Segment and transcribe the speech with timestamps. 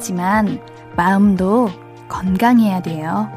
[0.00, 0.58] 하지만
[0.96, 1.68] 마음도
[2.08, 3.28] 건강해야 돼요.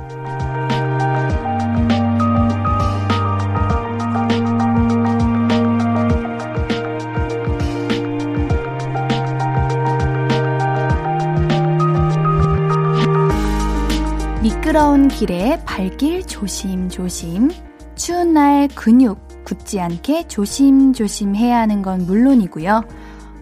[14.41, 17.52] 미끄러운 길에 발길 조심조심.
[17.95, 22.86] 추운 날 근육 굳지 않게 조심조심 해야 하는 건 물론이고요.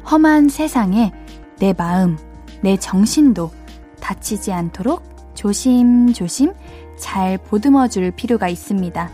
[0.09, 1.11] 험한 세상에
[1.59, 2.17] 내 마음,
[2.61, 3.51] 내 정신도
[3.99, 5.03] 다치지 않도록
[5.35, 6.53] 조심조심
[6.97, 9.09] 잘 보듬어 줄 필요가 있습니다.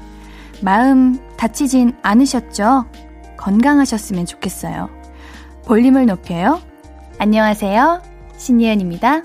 [0.62, 2.86] 마음 다치진 않으셨죠?
[3.38, 4.90] 건강하셨으면 좋겠어요.
[5.66, 6.62] 볼륨을 높여요.
[7.20, 8.02] 안녕하세요.
[8.38, 9.24] 신예은입니다.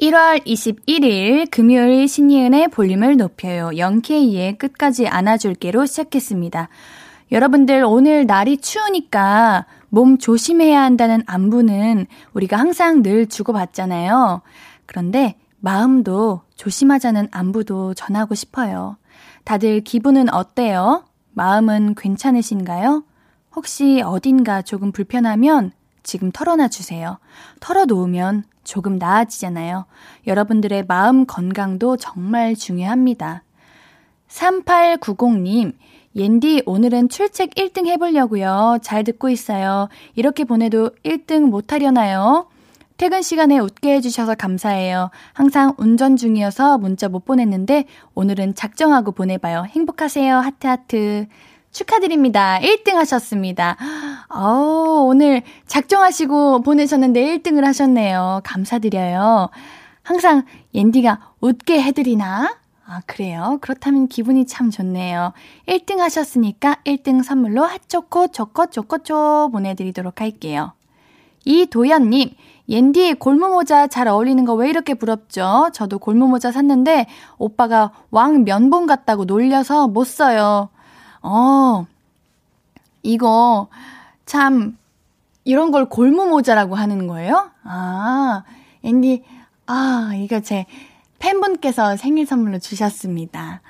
[0.00, 3.70] 1월 21일 금요일 신예은의 볼륨을 높여요.
[3.70, 6.68] 0K의 끝까지 안아줄게로 시작했습니다.
[7.32, 14.42] 여러분들 오늘 날이 추우니까 몸 조심해야 한다는 안부는 우리가 항상 늘 주고받잖아요.
[14.86, 18.96] 그런데 마음도 조심하자는 안부도 전하고 싶어요.
[19.44, 21.04] 다들 기분은 어때요?
[21.32, 23.04] 마음은 괜찮으신가요?
[23.54, 27.18] 혹시 어딘가 조금 불편하면 지금 털어놔 주세요.
[27.60, 29.86] 털어놓으면 조금 나아지잖아요.
[30.26, 33.42] 여러분들의 마음 건강도 정말 중요합니다.
[34.28, 35.74] 3890님,
[36.18, 38.78] 옌디 오늘은 출첵 1등 해보려고요.
[38.82, 39.88] 잘 듣고 있어요.
[40.16, 42.48] 이렇게 보내도 1등 못하려나요?
[42.96, 45.10] 퇴근 시간에 웃게 해주셔서 감사해요.
[45.32, 47.84] 항상 운전 중이어서 문자 못 보냈는데
[48.16, 49.66] 오늘은 작정하고 보내봐요.
[49.68, 50.36] 행복하세요.
[50.36, 51.26] 하트하트.
[51.70, 52.58] 축하드립니다.
[52.60, 53.76] 1등 하셨습니다.
[54.28, 58.40] 어 오늘 작정하시고 보내셨는데 1등을 하셨네요.
[58.42, 59.50] 감사드려요.
[60.02, 60.42] 항상
[60.74, 62.57] 옌디가 웃게 해드리나?
[62.90, 63.58] 아, 그래요?
[63.60, 65.34] 그렇다면 기분이 참 좋네요.
[65.66, 70.72] 1등 하셨으니까 1등 선물로 핫초코 초코 초코초 보내드리도록 할게요.
[71.44, 72.30] 이도연님,
[72.68, 75.68] 옌디 골무모자 잘 어울리는 거 왜 이렇게 부럽죠?
[75.74, 77.06] 저도 골무모자 샀는데
[77.36, 80.70] 오빠가 왕 면봉 같다고 놀려서 못 써요.
[81.22, 81.86] 어,
[83.02, 83.68] 이거
[84.24, 84.78] 참
[85.44, 87.50] 이런 걸 골무모자라고 하는 거예요?
[87.64, 88.44] 아,
[88.82, 89.24] 앤디,
[89.66, 90.64] 아, 이거 제
[91.18, 93.60] 팬분께서 생일 선물로 주셨습니다.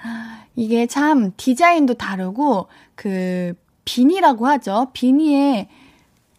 [0.56, 3.54] 이게 참 디자인도 다르고 그
[3.84, 4.88] 비니라고 하죠.
[4.92, 5.68] 비니의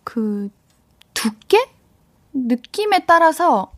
[0.03, 0.49] 그
[1.13, 1.69] 두께?
[2.33, 3.71] 느낌에 따라서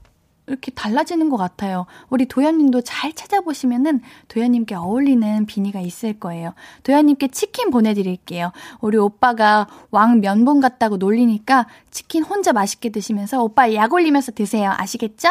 [0.48, 1.86] 이렇게 달라지는 것 같아요.
[2.10, 6.54] 우리 도현님도 잘 찾아보시면은 도현님께 어울리는 비니가 있을 거예요.
[6.84, 8.52] 도현님께 치킨 보내드릴게요.
[8.82, 14.74] 우리 오빠가 왕 면봉 같다고 놀리니까 치킨 혼자 맛있게 드시면서 오빠 약 올리면서 드세요.
[14.76, 15.30] 아시겠죠?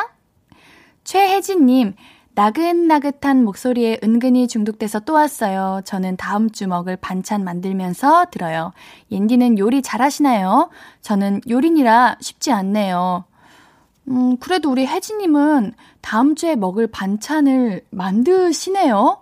[1.11, 1.95] 최혜진님,
[2.37, 5.81] 나긋나긋한 목소리에 은근히 중독돼서 또 왔어요.
[5.85, 8.73] 저는 다음 주 먹을 반찬 만들면서 들어요.
[9.11, 10.71] 옌디는 요리 잘하시나요?
[11.01, 13.25] 저는 요린이라 쉽지 않네요.
[14.07, 19.21] 음, 그래도 우리 혜진님은 다음 주에 먹을 반찬을 만드시네요?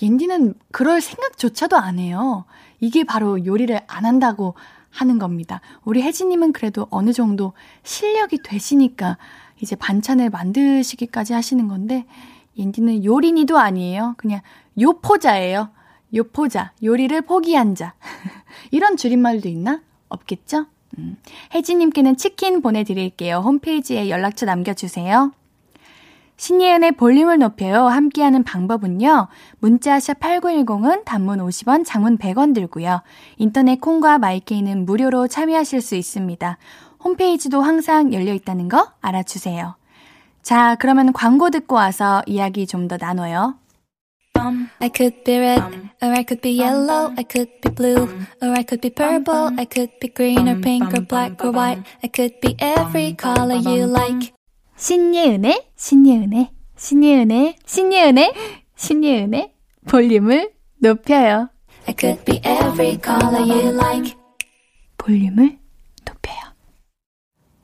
[0.00, 2.46] 옌디는 그럴 생각조차도 안 해요.
[2.80, 4.54] 이게 바로 요리를 안 한다고
[4.88, 5.60] 하는 겁니다.
[5.84, 7.52] 우리 혜진님은 그래도 어느 정도
[7.82, 9.18] 실력이 되시니까
[9.62, 12.04] 이제 반찬을 만드시기까지 하시는 건데,
[12.58, 14.14] 옌디는 요리니도 아니에요.
[14.18, 14.40] 그냥
[14.78, 15.70] 요포자예요.
[16.14, 16.72] 요포자.
[16.82, 17.94] 요리를 포기한 자.
[18.70, 19.80] 이런 줄임말도 있나?
[20.08, 20.66] 없겠죠?
[20.98, 21.16] 음.
[21.54, 23.36] 혜진님께는 치킨 보내드릴게요.
[23.38, 25.32] 홈페이지에 연락처 남겨주세요.
[26.36, 27.86] 신예은의 볼륨을 높여요.
[27.86, 29.28] 함께하는 방법은요.
[29.60, 33.02] 문자샵 8910은 단문 50원, 장문 100원 들고요.
[33.38, 36.58] 인터넷 콩과 마이케이는 무료로 참여하실 수 있습니다.
[37.04, 39.76] 홈페이지도 항상 열려 있다는 거 알아주세요.
[40.42, 43.56] 자, 그러면 광고 듣고 와서 이야기 좀 더 나눠요.
[44.80, 45.62] I could be red,
[46.02, 48.08] or I could be yellow, I could be blue,
[48.42, 51.82] or I could be purple, I could be green or pink or black or white,
[52.02, 54.32] I could be every color you like.
[54.76, 58.32] 신예은의, 신예은의, 신예은의, 신예은의,
[58.74, 59.52] 신예은의
[59.86, 60.50] 볼륨을
[60.80, 61.48] 높여요.
[61.86, 64.16] I could be every color you like.
[64.98, 65.61] 볼륨을.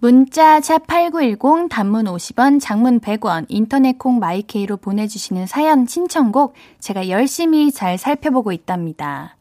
[0.01, 7.73] 문자 샵 8910 단문 50원, 장문 100원, 인터넷 콩 마이케이로 보내주시는 사연 신청곡 제가 열심히
[7.73, 9.37] 잘 살펴보고 있답니다.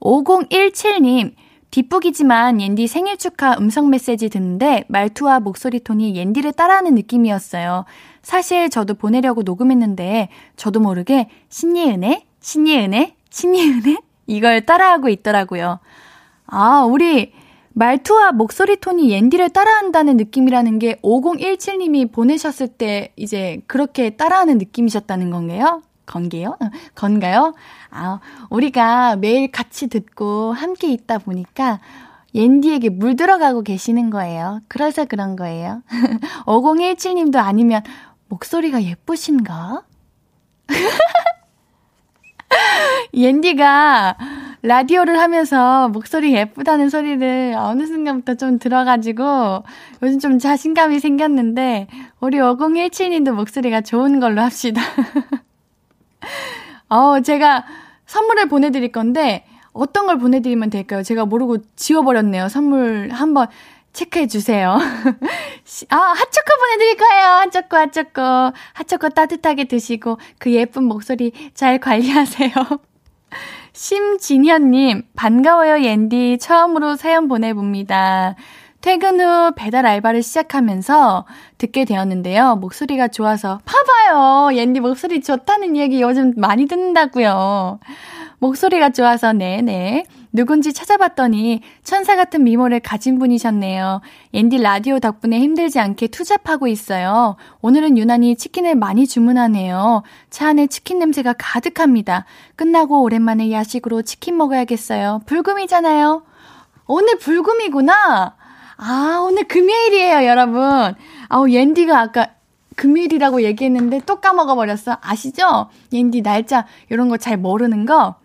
[0.00, 1.34] 5017님,
[1.70, 7.86] 뒷북이지만 옌디 생일 축하 음성 메시지 듣는데 말투와 목소리 톤이 옌디를 따라하는 느낌이었어요.
[8.22, 13.96] 사실 저도 보내려고 녹음했는데 저도 모르게 신예은혜, 신예은혜, 신예은혜
[14.26, 15.78] 이걸 따라하고 있더라고요.
[16.46, 17.32] 아, 우리
[17.80, 25.80] 말투와 목소리 톤이 옌디를 따라한다는 느낌이라는 게 5017님이 보내셨을 때 이제 그렇게 따라하는 느낌이셨다는 건가요?
[26.04, 26.58] 건게요?
[26.60, 27.54] 어, 건가요?
[27.90, 31.80] 아, 우리가 매일 같이 듣고 함께 있다 보니까
[32.34, 34.60] 옌디에게 물 들어가고 계시는 거예요.
[34.68, 35.82] 그래서 그런 거예요.
[36.44, 37.80] 5017님도 아니면
[38.28, 39.84] 목소리가 예쁘신가?
[43.14, 44.16] 옌디가
[44.62, 49.64] 라디오를 하면서 목소리 예쁘다는 소리를 어느 순간부터 좀 들어가지고
[50.02, 51.88] 요즘 좀 자신감이 생겼는데
[52.20, 54.82] 우리 5017님도 목소리가 좋은 걸로 합시다.
[56.88, 57.64] 어, 제가
[58.06, 61.02] 선물을 보내드릴 건데 어떤 걸 보내드리면 될까요?
[61.02, 62.48] 제가 모르고 지워버렸네요.
[62.48, 63.46] 선물 한번
[63.92, 64.70] 체크해 주세요.
[65.90, 67.26] 아, 핫초코 보내드릴 거예요.
[67.42, 68.22] 핫초코, 핫초코.
[68.74, 72.50] 핫초코 따뜻하게 드시고 그 예쁜 목소리 잘 관리하세요.
[73.72, 76.38] 심진현님, 반가워요, 옌디.
[76.40, 78.34] 처음으로 사연 보내봅니다.
[78.80, 81.26] 퇴근 후 배달 알바를 시작하면서
[81.58, 82.56] 듣게 되었는데요.
[82.56, 84.56] 목소리가 좋아서, 봐봐요!
[84.56, 87.78] 옌디 목소리 좋다는 얘기 요즘 많이 듣는다고요.
[88.38, 90.04] 목소리가 좋아서, 네네.
[90.32, 94.00] 누군지 찾아봤더니 천사 같은 미모를 가진 분이셨네요.
[94.32, 97.36] 옌디 라디오 덕분에 힘들지 않게 투잡하고 있어요.
[97.62, 100.02] 오늘은 유난히 치킨을 많이 주문하네요.
[100.30, 102.26] 차 안에 치킨 냄새가 가득합니다.
[102.56, 105.22] 끝나고 오랜만에 야식으로 치킨 먹어야겠어요.
[105.26, 106.22] 불금이잖아요.
[106.86, 108.36] 오늘 불금이구나.
[108.76, 110.94] 아, 오늘 금요일이에요, 여러분.
[111.28, 112.30] 아우, 옌디가 아까
[112.76, 114.98] 금요일이라고 얘기했는데 또 까먹어버렸어.
[115.02, 115.68] 아시죠?
[115.92, 118.19] 옌디 날짜, 이런 거 잘 모르는 거.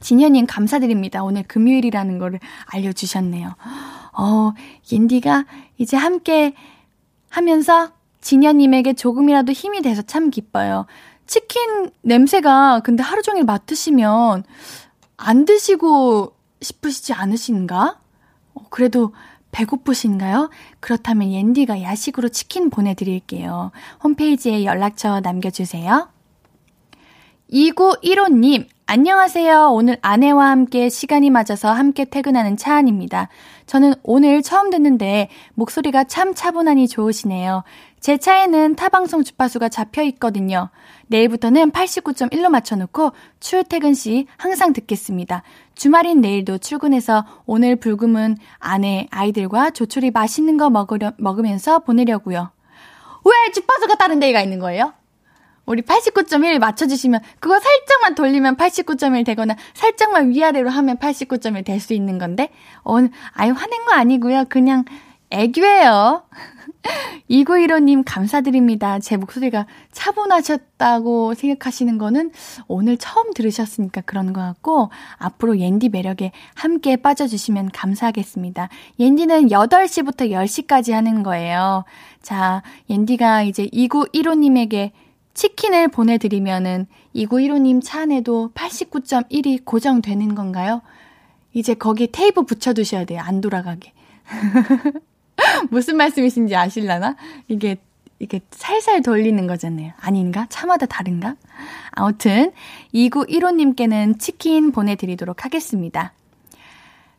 [0.00, 1.22] 진현님 감사드립니다.
[1.22, 3.54] 오늘 금요일이라는 거를 알려주셨네요.
[4.12, 4.52] 어,
[4.90, 5.44] 옌디가
[5.78, 6.54] 이제 함께
[7.28, 7.90] 하면서
[8.20, 10.86] 진현님에게 조금이라도 힘이 돼서 참 기뻐요.
[11.26, 14.44] 치킨 냄새가 근데 하루 종일 맡으시면
[15.16, 17.98] 안 드시고 싶으시지 않으신가?
[18.54, 19.12] 어, 그래도
[19.52, 20.50] 배고프신가요?
[20.80, 23.70] 그렇다면 옌디가 야식으로 치킨 보내드릴게요.
[24.02, 26.08] 홈페이지에 연락처 남겨주세요.
[27.50, 29.70] 2915님, 안녕하세요.
[29.72, 33.28] 오늘 아내와 함께 시간이 맞아서 함께 퇴근하는 차안입니다.
[33.66, 37.64] 저는 오늘 처음 듣는데 목소리가 참 차분하니 좋으시네요.
[37.98, 40.70] 제 차에는 타방송 주파수가 잡혀 있거든요.
[41.08, 43.10] 내일부터는 89.1로 맞춰놓고
[43.40, 45.42] 출퇴근 시 항상 듣겠습니다.
[45.74, 52.52] 주말인 내일도 출근해서 오늘 불금은 아내, 아이들과 조촐히 맛있는 거 먹으려, 먹으면서 보내려고요.
[53.24, 54.92] 왜 주파수가 다른 데가 있는 거예요?
[55.66, 62.18] 우리 89.1 맞춰주시면 그거 살짝만 돌리면 89.1 되거나 살짝만 위아래로 하면 89.1 될 수 있는
[62.18, 62.48] 건데
[62.84, 62.96] 어,
[63.34, 64.46] 아유 화낸 거 아니고요.
[64.48, 64.84] 그냥
[65.30, 66.22] 애교예요.
[67.30, 68.98] 2915님 감사드립니다.
[69.00, 72.30] 제 목소리가 차분하셨다고 생각하시는 거는
[72.68, 78.68] 오늘 처음 들으셨으니까 그런 것 같고 앞으로 옌디 매력에 함께 빠져주시면 감사하겠습니다.
[79.00, 81.84] 옌디는 8시부터 10시까지 하는 거예요.
[82.22, 84.92] 자, 옌디가 이제 2915님에게
[85.36, 90.80] 치킨을 보내드리면은 2915님 차 안에도 89.1이 고정되는 건가요?
[91.52, 93.20] 이제 거기 테이프 붙여두셔야 돼요.
[93.22, 93.92] 안 돌아가게.
[95.70, 97.16] 무슨 말씀이신지 아실라나?
[97.48, 97.76] 이게,
[98.18, 99.92] 이게 살살 돌리는 거잖아요.
[100.00, 100.46] 아닌가?
[100.48, 101.36] 차마다 다른가?
[101.90, 102.52] 아무튼,
[102.94, 106.14] 2915님께는 치킨 보내드리도록 하겠습니다.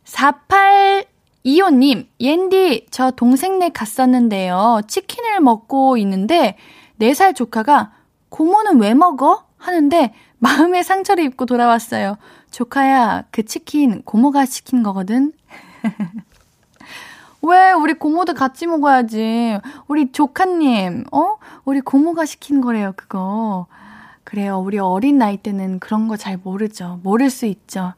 [0.05, 4.81] 4825님, 옌디, 저 동생네 갔었는데요.
[4.87, 6.57] 치킨을 먹고 있는데,
[6.99, 7.96] 4살 조카가
[8.37, 9.47] 고모는 왜 먹어?
[9.57, 12.17] 하는데 마음의 상처를 입고 돌아왔어요.
[12.51, 15.33] 조카야, 그 치킨 고모가 시킨 거거든.
[17.41, 19.57] 왜 우리 고모도 같이 먹어야지.
[19.87, 21.37] 우리 조카님, 어?
[21.65, 23.65] 우리 고모가 시킨 거래요, 그거.
[24.23, 24.59] 그래요.
[24.59, 26.99] 우리 어린 나이 때는 그런 거 잘 모르죠.
[27.01, 27.95] 모를 수 있죠.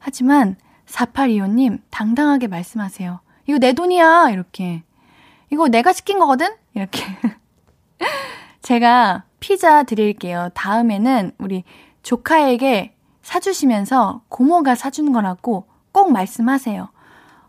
[0.00, 0.56] 하지만
[0.86, 3.20] 4825님 당당하게 말씀하세요.
[3.46, 4.30] 이거 내 돈이야.
[4.30, 4.82] 이렇게.
[5.52, 6.48] 이거 내가 시킨 거거든?
[6.74, 7.04] 이렇게.
[8.60, 10.50] 제가 피자 드릴게요.
[10.54, 11.64] 다음에는 우리
[12.02, 16.88] 조카에게 사주시면서 고모가 사주는 거라고 꼭 말씀하세요.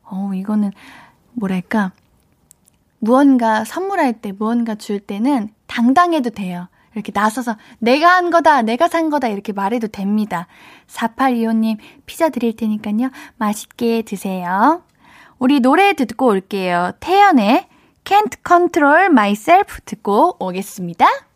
[0.03, 0.72] 어, 이거는
[1.34, 1.91] 뭐랄까.
[3.00, 6.67] 무언가 선물할 때, 무언가 줄 때는 당당해도 돼요.
[6.93, 10.48] 이렇게 나서서 내가 한 거다, 내가 산 거다 이렇게 말해도 됩니다.
[10.88, 13.12] 4825님 피자 드릴 테니까요.
[13.38, 14.84] 맛있게 드세요.
[15.38, 16.91] 우리 노래 듣고 올게요.
[17.00, 17.67] 태연의
[18.03, 21.28] Can't Control Myself 듣고 오겠습니다.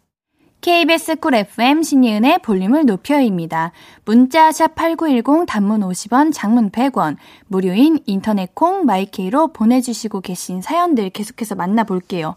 [0.64, 3.74] KBS Cool FM 신예은의 볼륨을 높여요입니다.
[4.06, 7.18] 문자 샵8910 단문 50원, 장문 100원,
[7.48, 12.36] 무료인 인터넷 콩 마이케이로 보내주시고 계신 사연들 계속해서 만나볼게요.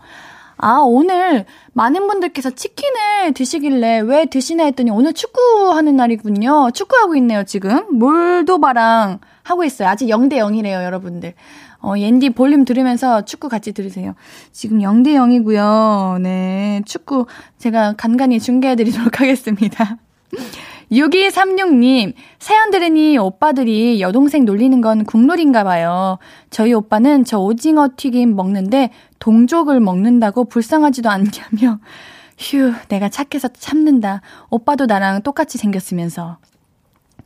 [0.56, 6.73] 아, 오늘 많은 분들께서 치킨을 드시길래 왜 드시나 했더니 오늘 축구하는 날이군요.
[6.73, 7.97] 축구하고 있네요, 지금.
[7.97, 9.88] 몰도바랑 하고 있어요.
[9.88, 11.35] 아직 0대 0이래요, 여러분들.
[11.83, 14.14] 어, 옌디 볼륨 들으면서 축구 같이 들으세요.
[14.52, 16.21] 지금 0대 0이고요.
[16.21, 16.83] 네.
[16.87, 17.26] 축구
[17.59, 19.99] 제가 간간히 중계해 드리도록 하겠습니다.
[20.90, 26.18] 6236님, 사연 들으니 오빠들이 여동생 놀리는 건 국룰인가 봐요.
[26.50, 31.80] 저희 오빠는 저 오징어 튀김 먹는데 동족을 먹는다고 불쌍하지도 않냐며.
[32.38, 34.21] 휴, 내가 착해서 참는다.
[34.50, 36.38] 오빠도 나랑 똑같이 생겼으면서.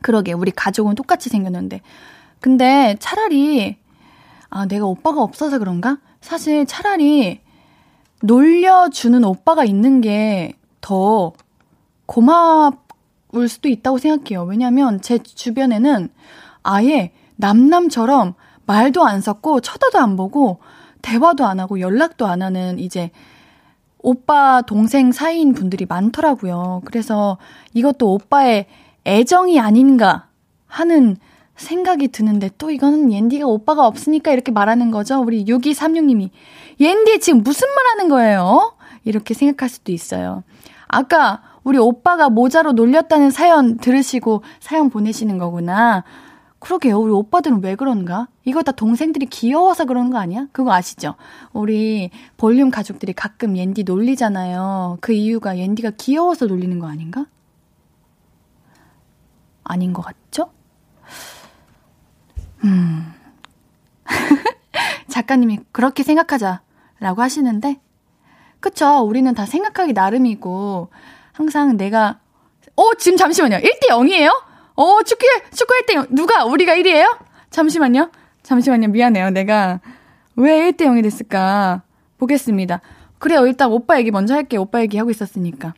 [0.01, 1.81] 그러게, 우리 가족은 똑같이 생겼는데.
[2.39, 3.77] 근데 차라리,
[4.51, 5.97] 아, 내가 오빠가 없어서 그런가?
[6.21, 7.41] 사실 차라리
[8.21, 11.31] 놀려주는 오빠가 있는 게 더
[12.07, 14.43] 고마울 수도 있다고 생각해요.
[14.43, 16.09] 왜냐면 제 주변에는
[16.63, 18.33] 아예 남남처럼
[18.65, 20.59] 말도 안 섞고 쳐다도 안 보고
[21.01, 23.11] 대화도 안 하고 연락도 안 하는 이제
[23.99, 26.81] 오빠 동생 사이인 분들이 많더라고요.
[26.85, 27.37] 그래서
[27.73, 28.65] 이것도 오빠의
[29.05, 30.27] 애정이 아닌가
[30.67, 31.17] 하는
[31.55, 35.21] 생각이 드는데 또 이거는 옌디가 오빠가 없으니까 이렇게 말하는 거죠.
[35.21, 36.29] 우리 6236님이
[36.79, 38.75] 옌디 지금 무슨 말 하는 거예요?
[39.03, 40.43] 이렇게 생각할 수도 있어요.
[40.87, 46.03] 아까 우리 오빠가 모자로 놀렸다는 사연 들으시고 사연 보내시는 거구나.
[46.59, 46.99] 그러게요.
[46.99, 48.27] 우리 오빠들은 왜 그런가?
[48.45, 50.47] 이거 다 동생들이 귀여워서 그런 거 아니야?
[50.51, 51.15] 그거 아시죠?
[51.53, 54.99] 우리 볼륨 가족들이 가끔 옌디 놀리잖아요.
[55.01, 57.25] 그 이유가 옌디가 귀여워서 놀리는 거 아닌가?
[59.63, 60.51] 아닌 것 같죠?
[62.63, 63.13] 음.
[65.09, 67.79] 작가님이 그렇게 생각하자라고 하시는데,
[68.59, 68.99] 그쵸.
[68.99, 70.89] 우리는 다 생각하기 나름이고,
[71.33, 72.19] 항상 내가,
[72.75, 73.57] 어, 지금 잠시만요.
[73.57, 74.29] 1대 0이에요?
[74.75, 76.07] 어, 축구, 축구 1대 0.
[76.11, 76.45] 누가?
[76.45, 77.17] 우리가 1위에요?
[77.49, 78.11] 잠시만요.
[78.43, 78.89] 잠시만요.
[78.89, 79.31] 미안해요.
[79.31, 79.79] 내가
[80.35, 81.83] 왜 1대 0이 됐을까?
[82.17, 82.81] 보겠습니다.
[83.19, 83.45] 그래요.
[83.45, 84.61] 일단 오빠 얘기 먼저 할게요.
[84.61, 85.73] 오빠 얘기 하고 있었으니까.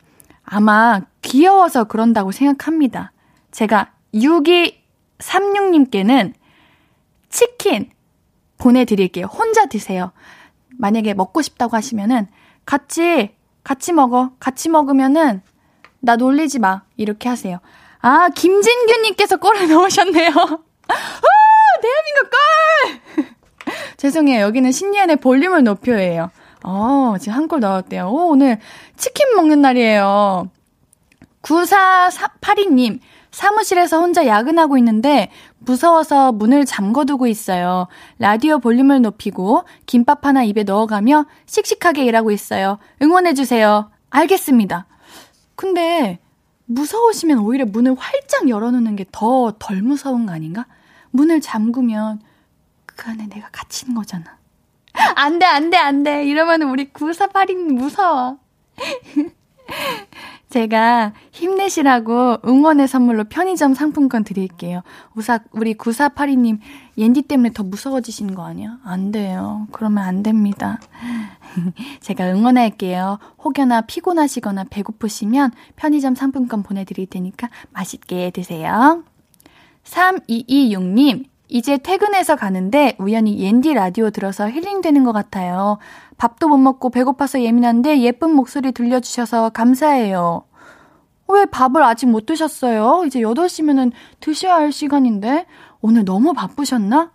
[0.45, 3.11] 아마 귀여워서 그런다고 생각합니다.
[3.51, 6.33] 제가 6236님께는
[7.33, 7.89] 치킨
[8.59, 9.25] 보내드릴게요.
[9.25, 10.11] 혼자 드세요.
[10.77, 12.27] 만약에 먹고 싶다고 하시면은
[12.65, 13.31] 같이,
[13.63, 14.31] 같이 먹어.
[14.39, 15.41] 같이 먹으면은
[15.99, 16.83] 나 놀리지 마.
[16.95, 17.59] 이렇게 하세요.
[18.01, 20.29] 아, 김진규님께서 골을 넣으셨네요.
[20.87, 20.93] 아,
[21.81, 23.25] 대한민국 골!
[23.97, 24.41] 죄송해요.
[24.41, 26.29] 여기는 신예은의 볼륨을 높여예요.
[26.63, 28.07] 어, 지금 한 골 넣었대요.
[28.09, 28.59] 오, 오늘
[28.95, 30.49] 치킨 먹는 날이에요.
[31.41, 32.99] 9482님,
[33.33, 37.87] 사무실에서 혼자 야근하고 있는데 무서워서 문을 잠궈두고 있어요.
[38.19, 42.77] 라디오 볼륨을 높이고 김밥 하나 입에 넣어가며 씩씩하게 일하고 있어요.
[43.01, 43.89] 응원해주세요.
[44.11, 44.85] 알겠습니다.
[45.55, 46.19] 근데
[46.65, 50.65] 무서우시면 오히려 문을 활짝 열어놓는 게 더 덜 무서운 거 아닌가?
[51.11, 52.21] 문을 잠그면
[52.85, 54.37] 그 안에 내가 갇히는 거잖아.
[55.15, 56.23] 안 돼, 안 돼, 안 돼.
[56.25, 58.37] 이러면 우리 9482님 무서워.
[60.53, 64.83] 제가 힘내시라고 응원의 선물로 편의점 상품권 드릴게요.
[65.15, 66.59] 우사, 우리 9482님,
[66.95, 68.77] 옌디 때문에 더 무서워지시는 거 아니야?
[68.83, 69.67] 안 돼요.
[69.71, 70.79] 그러면 안 됩니다.
[72.01, 73.17] 제가 응원할게요.
[73.43, 79.03] 혹여나 피곤하시거나 배고프시면 편의점 상품권 보내드릴 테니까 맛있게 드세요.
[79.85, 85.77] 3226님, 이제 퇴근해서 가는데 우연히 옌디 라디오 들어서 힐링되는 것 같아요.
[86.17, 90.45] 밥도 못 먹고 배고파서 예민한데 예쁜 목소리 들려주셔서 감사해요.
[91.27, 93.03] 왜 밥을 아직 못 드셨어요?
[93.05, 95.45] 이제 8시면은 드셔야 할 시간인데
[95.79, 97.11] 오늘 너무 바쁘셨나?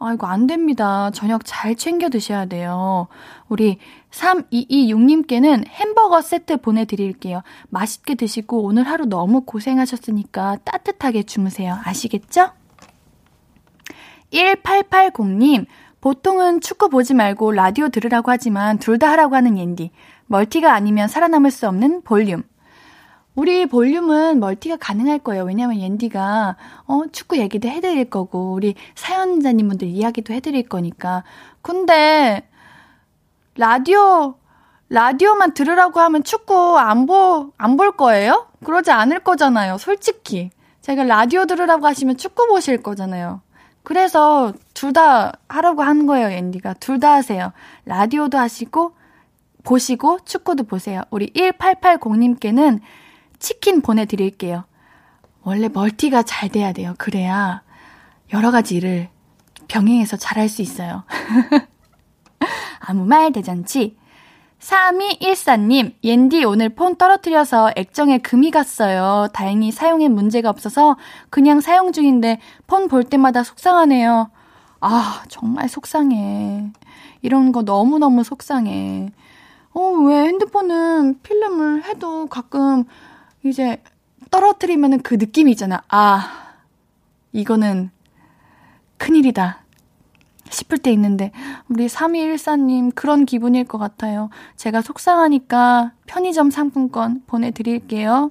[0.00, 1.12] 아이고, 안 됩니다.
[1.12, 3.06] 저녁 잘 챙겨 드셔야 돼요.
[3.48, 3.78] 우리
[4.10, 7.42] 3226님께는 햄버거 세트 보내드릴게요.
[7.68, 11.78] 맛있게 드시고 오늘 하루 너무 고생하셨으니까 따뜻하게 주무세요.
[11.84, 12.50] 아시겠죠?
[14.32, 15.66] 1880님,
[16.00, 19.90] 보통은 축구 보지 말고 라디오 들으라고 하지만 둘 다 하라고 하는 옌디.
[20.26, 22.42] 멀티가 아니면 살아남을 수 없는 볼륨.
[23.34, 25.44] 우리 볼륨은 멀티가 가능할 거예요.
[25.44, 31.24] 왜냐면 옌디가 어 축구 얘기도 해드릴 거고 우리 사연자님분들 이야기도 해드릴 거니까.
[31.62, 32.46] 근데
[33.56, 34.34] 라디오
[34.90, 38.48] 라디오만 들으라고 하면 축구 안 보 안 볼 거예요?
[38.64, 39.78] 그러지 않을 거잖아요.
[39.78, 40.50] 솔직히
[40.82, 43.40] 제가 라디오 들으라고 하시면 축구 보실 거잖아요.
[43.82, 46.74] 그래서 둘 다 하라고 한 거예요, 앤디가.
[46.74, 47.52] 둘 다 하세요.
[47.86, 48.94] 라디오도 하시고,
[49.64, 51.02] 보시고, 축구도 보세요.
[51.10, 52.80] 우리 1880님께는
[53.38, 54.64] 치킨 보내드릴게요.
[55.42, 56.94] 원래 멀티가 잘 돼야 돼요.
[56.98, 57.62] 그래야
[58.32, 59.08] 여러 가지 일을
[59.68, 61.04] 병행해서 잘할 수 있어요.
[62.80, 63.96] 아무 말 대잔치.
[64.62, 69.26] 3214님, 옌디 오늘 폰 떨어뜨려서 액정에 금이 갔어요.
[69.32, 70.96] 다행히 사용에 문제가 없어서
[71.30, 72.38] 그냥 사용 중인데
[72.68, 74.30] 폰 볼 때마다 속상하네요.
[74.80, 76.70] 아, 정말 속상해.
[77.22, 79.10] 이런 거 너무너무 속상해.
[79.74, 82.84] 어, 왜 핸드폰은 필름을 해도 가끔
[83.44, 83.82] 이제
[84.30, 85.82] 떨어뜨리면은 그 느낌이 있잖아.
[85.88, 86.54] 아,
[87.32, 87.90] 이거는
[88.98, 89.61] 큰일이다.
[90.52, 91.32] 싶을 때 있는데,
[91.68, 94.30] 우리 3214님 그런 기분일 것 같아요.
[94.56, 98.30] 제가 속상하니까 편의점 상품권 보내드릴게요.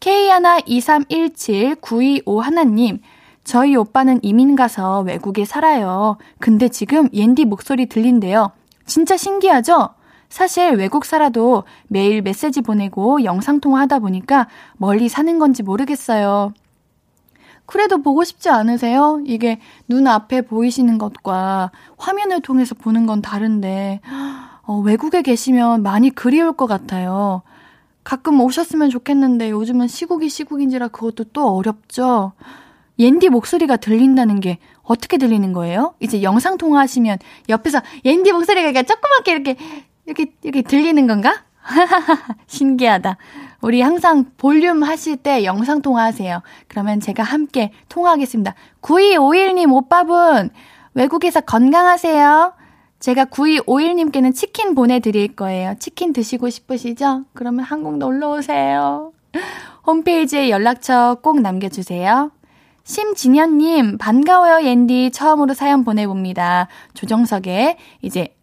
[0.00, 3.00] K123179251 하나님,
[3.44, 6.16] 저희 오빠는 이민 가서 외국에 살아요.
[6.40, 8.50] 근데 지금 옌디 목소리 들린대요.
[8.86, 9.90] 진짜 신기하죠?
[10.28, 16.52] 사실 외국 살아도 매일 메시지 보내고 영상통화 하다 보니까 멀리 사는 건지 모르겠어요.
[17.66, 19.20] 그래도 보고 싶지 않으세요?
[19.24, 24.00] 이게 눈앞에 보이시는 것과 화면을 통해서 보는 건 다른데,
[24.62, 27.42] 어, 외국에 계시면 많이 그리울 것 같아요.
[28.02, 32.32] 가끔 오셨으면 좋겠는데 요즘은 시국이 시국인지라 그것도 또 어렵죠.
[32.98, 35.94] 옌디 목소리가 들린다는 게 어떻게 들리는 거예요?
[36.00, 37.18] 이제 영상 통화하시면
[37.48, 39.56] 옆에서 옌디 목소리가 조그맣게 이렇게
[40.06, 41.42] 이렇게 이렇게 들리는 건가?
[42.46, 43.16] 신기하다.
[43.64, 46.42] 우리 항상 볼륨 하실 때 영상 통화하세요.
[46.68, 48.54] 그러면 제가 함께 통화하겠습니다.
[48.82, 50.50] 9251님 오빠분
[50.92, 52.52] 외국에서 건강하세요.
[53.00, 55.76] 제가 9251님께는 치킨 보내드릴 거예요.
[55.78, 57.24] 치킨 드시고 싶으시죠?
[57.32, 59.12] 그러면 한국 놀러 오세요.
[59.86, 62.32] 홈페이지에 연락처 꼭 남겨주세요.
[62.84, 65.10] 심진현님, 반가워요, 옌디.
[65.12, 66.68] 처음으로 사연 보내봅니다.
[66.92, 68.36] 조정석의 이제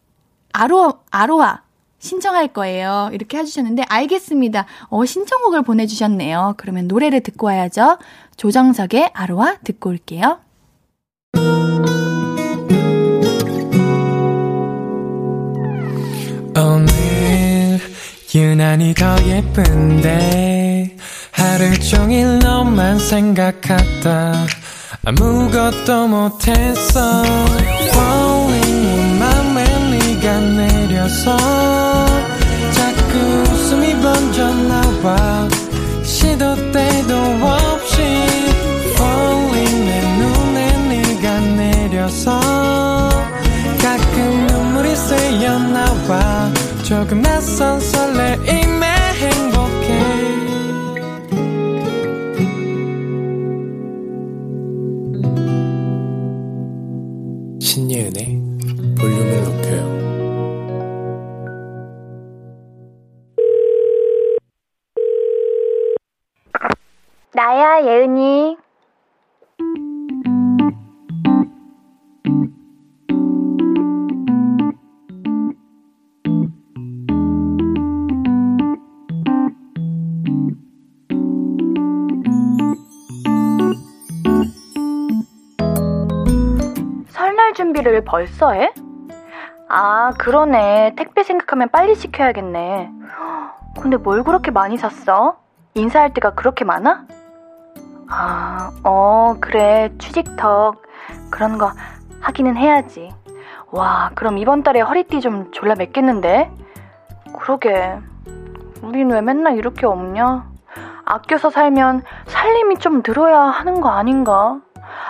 [0.51, 1.61] 아로, 아로하
[2.01, 3.09] 신청할 거예요.
[3.13, 4.65] 이렇게 해주셨는데, 알겠습니다.
[4.89, 6.55] 어, 신청곡을 보내주셨네요.
[6.57, 7.97] 그러면 노래를 듣고 와야죠.
[8.35, 10.39] 조정석의 아로하 듣고 올게요.
[16.57, 17.79] 오늘
[18.33, 20.97] 유난히 더 예쁜데
[21.31, 24.33] 하루 종일 너만 생각하다
[25.05, 27.23] 아무것도 못했어
[47.01, 47.79] 조금 낯선
[88.41, 88.73] 벌써 해?
[89.69, 90.95] 아, 그러네.
[90.97, 92.91] 택배 생각하면 빨리 시켜야겠네.
[93.79, 95.37] 근데 뭘 그렇게 많이 샀어?
[95.75, 97.05] 인사할 때가 그렇게 많아?
[98.09, 99.93] 아, 어, 그래.
[99.99, 100.81] 취직턱.
[101.29, 101.71] 그런 거
[102.19, 103.13] 하기는 해야지.
[103.69, 106.51] 와, 그럼 이번 달에 허리띠 좀 졸라 맵겠는데?
[107.37, 107.99] 그러게.
[108.81, 110.50] 우린 왜 맨날 이렇게 없냐?
[111.05, 114.59] 아껴서 살면 살림이 좀 늘어야 하는 거 아닌가?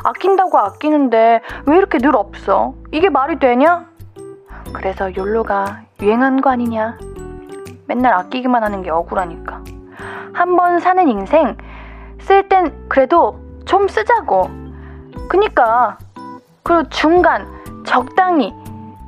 [0.03, 2.73] 아낀다고 아끼는데 왜 이렇게 늘 없어?
[2.91, 3.85] 이게 말이 되냐?
[4.73, 6.97] 그래서 욜로가 유행한 거 아니냐?
[7.87, 9.61] 맨날 아끼기만 하는 게 억울하니까.
[10.33, 11.57] 한 번 사는 인생
[12.19, 14.49] 쓸 땐 그래도 좀 쓰자고.
[15.29, 15.97] 그니까
[16.63, 17.47] 그리고 중간
[17.85, 18.53] 적당히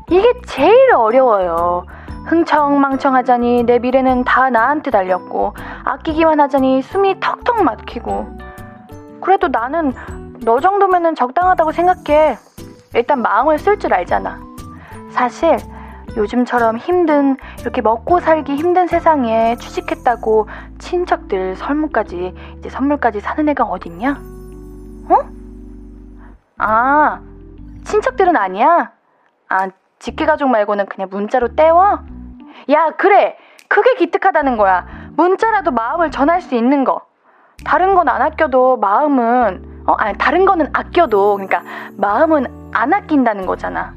[0.10, 1.86] 이게 제일 어려워요.
[2.26, 8.38] 흥청망청하자니 내 미래는 다 나한테 달렸고 아끼기만 하자니 숨이 턱턱 막히고
[9.22, 9.94] 그래도 나는
[10.44, 12.38] 너 정도면은 적당하다고 생각해.
[12.94, 14.40] 일단 마음을 쓸 줄 알잖아.
[15.12, 15.58] 사실
[16.16, 24.12] 요즘처럼 힘든 이렇게 먹고 살기 힘든 세상에 취직했다고 친척들 설문까지 이제 선물까지 사는 애가 어딨냐?
[25.10, 25.16] 어?
[26.58, 27.22] 아
[27.86, 28.92] 친척들은 아니야?
[29.50, 32.00] 아 직계 가족 말고는 그냥 문자로 떼워?
[32.72, 37.02] 야 그래 그게 기특하다는 거야 문자라도 마음을 전할 수 있는 거
[37.66, 41.64] 다른 건 안 아껴도 마음은 어 아니 다른 거는 아껴도 그러니까
[41.98, 43.94] 마음은 안 아낀다는 거잖아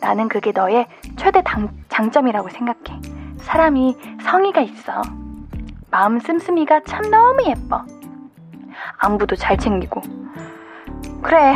[0.00, 3.00] 나는 그게 너의 최대 당, 장점이라고 생각해.
[3.38, 5.02] 사람이 성의가 있어.
[5.90, 7.84] 마음 씀씀이가 참 너무 예뻐.
[8.98, 10.00] 안부도 잘 챙기고.
[11.22, 11.54] 그래,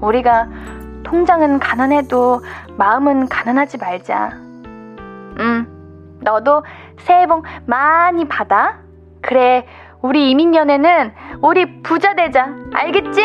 [0.00, 0.48] 우리가
[1.04, 2.40] 통장은 가난해도
[2.78, 4.30] 마음은 가난하지 말자.
[5.38, 5.66] 응,
[6.26, 6.64] 너도
[6.98, 8.80] 새해 복 많이 받아.
[9.22, 9.64] 그래,
[10.02, 12.48] 우리 이민연애는 우리 부자 되자.
[12.74, 13.22] 알겠지?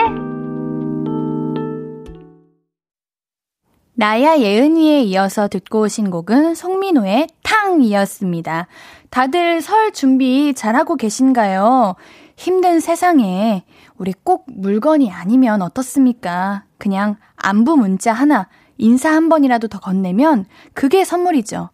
[3.96, 8.68] 나야 예은이에 이어서 듣고 오신 곡은 송민호의 탕이었습니다.
[9.10, 11.96] 다들 설 준비 잘하고 계신가요?
[12.36, 13.66] 힘든 세상에
[13.98, 16.64] 우리 꼭 물건이 아니면 어떻습니까?
[16.78, 21.70] 그냥 안부 문자 하나, 인사 한 번이라도 더 건네면 그게 선물이죠.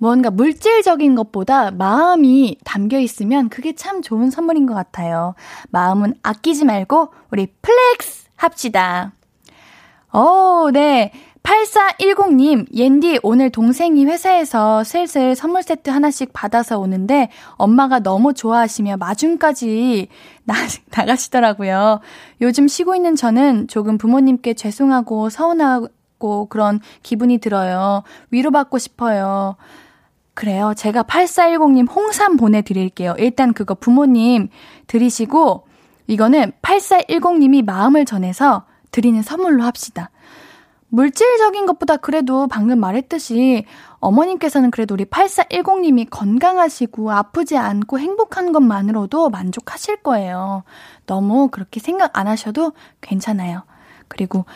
[0.00, 5.34] 뭔가 물질적인 것보다 마음이 담겨 있으면 그게 참 좋은 선물인 것 같아요.
[5.68, 9.12] 마음은 아끼지 말고 우리 flex 합시다.
[10.14, 11.12] 오, 네.
[11.42, 20.08] 8410님, 옌디, 오늘 동생이 회사에서 슬슬 선물 세트 하나씩 받아서 오는데 엄마가 너무 좋아하시며 마중까지
[20.44, 20.54] 나,
[20.96, 22.00] 나가시더라고요.
[22.40, 28.02] 요즘 쉬고 있는 저는 조금 부모님께 죄송하고 서운하고 그런 기분이 들어요.
[28.30, 29.56] 위로받고 싶어요.
[30.34, 30.72] 그래요.
[30.76, 33.14] 제가 8410님 홍삼 보내드릴게요.
[33.18, 34.48] 일단 그거 부모님
[34.86, 35.66] 드리시고,
[36.06, 40.10] 이거는 8410님이 마음을 전해서 드리는 선물로 합시다.
[40.88, 43.64] 물질적인 것보다 그래도 방금 말했듯이
[44.00, 50.64] 어머님께서는 그래도 우리 8410님이 건강하시고 아프지 않고 행복한 것만으로도 만족하실 거예요.
[51.06, 53.62] 너무 그렇게 생각 안 하셔도 괜찮아요.
[54.08, 54.46] 그리고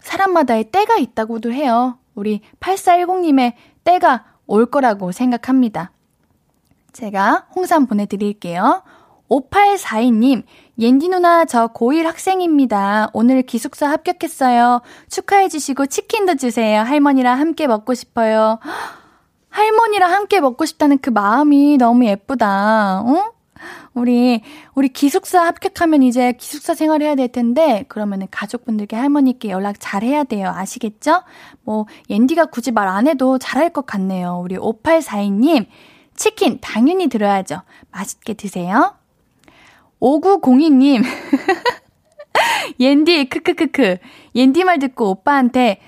[0.00, 1.98] 사람마다의 때가 있다고도 해요.
[2.14, 3.52] 우리 8410님의
[3.84, 5.92] 때가 올 거라고 생각합니다.
[6.92, 8.82] 제가 홍삼 보내드릴게요.
[9.28, 10.44] 5842님,
[10.78, 13.10] 옌디 누나 저 고1 학생입니다.
[13.12, 14.80] 오늘 기숙사 합격했어요.
[15.08, 16.82] 축하해주시고 치킨도 주세요.
[16.82, 18.58] 할머니랑 함께 먹고 싶어요.
[19.48, 23.00] 할머니랑 함께 먹고 싶다는 그 마음이 너무 예쁘다.
[23.00, 23.33] 어?
[23.94, 24.42] 우리,
[24.74, 30.24] 우리 기숙사 합격하면 이제 기숙사 생활 해야 될 텐데, 그러면은 가족분들께 할머니께 연락 잘 해야
[30.24, 30.52] 돼요.
[30.54, 31.22] 아시겠죠?
[31.62, 34.40] 뭐, 옌디가 굳이 말 안 해도 잘할 것 같네요.
[34.44, 35.66] 우리 5842님,
[36.16, 37.62] 치킨 당연히 들어야죠.
[37.92, 38.94] 맛있게 드세요.
[40.00, 41.02] 5902님.
[42.80, 43.96] 옌디, 크크크크.
[44.34, 45.80] 옌디 말 듣고 오빠한테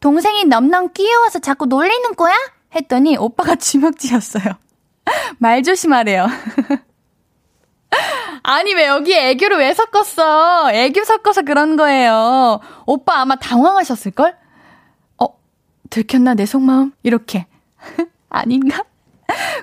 [0.00, 2.34] 동생이 넘넘 끼어와서 자꾸 놀리는 거야?
[2.74, 4.54] 했더니 오빠가 주먹 쥐었어요.
[5.38, 6.26] 말 조심하래요.
[8.42, 10.70] 아니, 왜 여기에 애교를 왜 섞었어?
[10.72, 12.60] 애교 섞어서 그런 거예요.
[12.86, 14.36] 오빠 아마 당황하셨을 걸?
[15.18, 15.26] 어,
[15.90, 16.92] 들켰나, 내 속마음?
[17.02, 17.46] 이렇게.
[18.28, 18.84] 아닌가?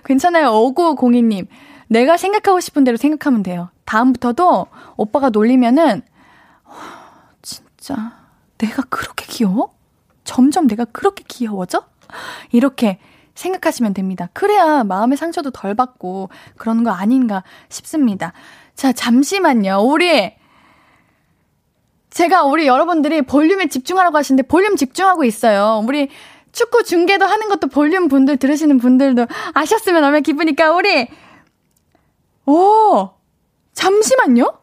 [0.06, 1.48] 괜찮아요, 5902님.
[1.88, 3.70] 내가 생각하고 싶은 대로 생각하면 돼요.
[3.86, 4.68] 다음부터도
[4.98, 6.02] 오빠가 놀리면은,
[7.42, 8.14] 진짜,
[8.58, 9.74] 내가 그렇게 귀여워?
[10.24, 11.84] 점점 내가 그렇게 귀여워져?
[12.52, 13.00] 이렇게
[13.36, 14.30] 생각하시면 됩니다.
[14.34, 18.34] 그래야 마음의 상처도 덜 받고 그런 거 아닌가 싶습니다.
[18.76, 19.80] 자, 잠시만요.
[19.82, 20.34] 우리,
[22.10, 25.84] 제가 우리 여러분들이 볼륨에 집중하라고 하시는데 볼륨 집중하고 있어요.
[25.88, 26.10] 우리
[26.52, 31.08] 축구 중계도 하는 것도 볼륨 분들 들으시는 분들도 아셨으면 얼마나 기쁘니까 우리,
[32.46, 33.12] 오!
[33.74, 34.61] 잠시만요?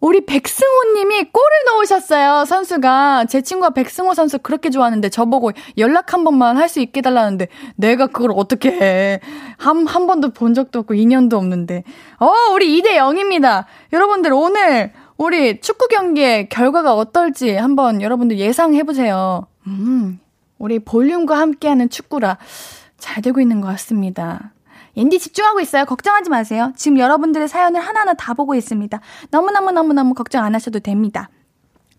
[0.00, 3.26] 우리 백승호 님이 골을 넣으셨어요, 선수가.
[3.26, 8.06] 제 친구가 백승호 선수 그렇게 좋아하는데 저보고 연락 한 번만 할 수 있게 달라는데 내가
[8.06, 9.20] 그걸 어떻게 해.
[9.58, 11.82] 한, 한 번도 본 적도 없고 2년도 없는데.
[12.20, 13.64] 어, 우리 2대 0입니다.
[13.92, 19.46] 여러분들 오늘 우리 축구 경기의 결과가 어떨지 한번 여러분들 예상해 보세요.
[19.66, 20.20] 음,
[20.58, 22.38] 우리 볼륨과 함께하는 축구라
[22.98, 24.52] 잘 되고 있는 것 같습니다.
[25.00, 25.86] 앤디 집중하고 있어요.
[25.86, 26.72] 걱정하지 마세요.
[26.76, 29.00] 지금 여러분들의 사연을 하나하나 다 보고 있습니다.
[29.30, 31.30] 너무너무너무너무 걱정 안 하셔도 됩니다.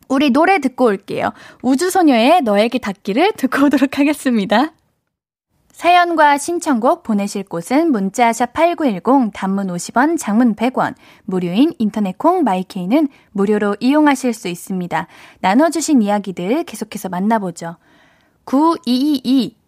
[0.08, 1.32] 우리 노래 듣고 올게요.
[1.64, 4.74] 우주소녀의 너에게 닿기를 듣고 오도록 하겠습니다.
[5.72, 13.78] 사연과 신청곡 보내실 곳은 문자샵 8910 단문 50원, 장문 100원, 무료인 인터넷 콩 마이케이는 무료로
[13.80, 15.08] 이용하실 수 있습니다.
[15.40, 17.78] 나눠주신 이야기들 계속해서 만나보죠.
[18.46, 19.61] 9222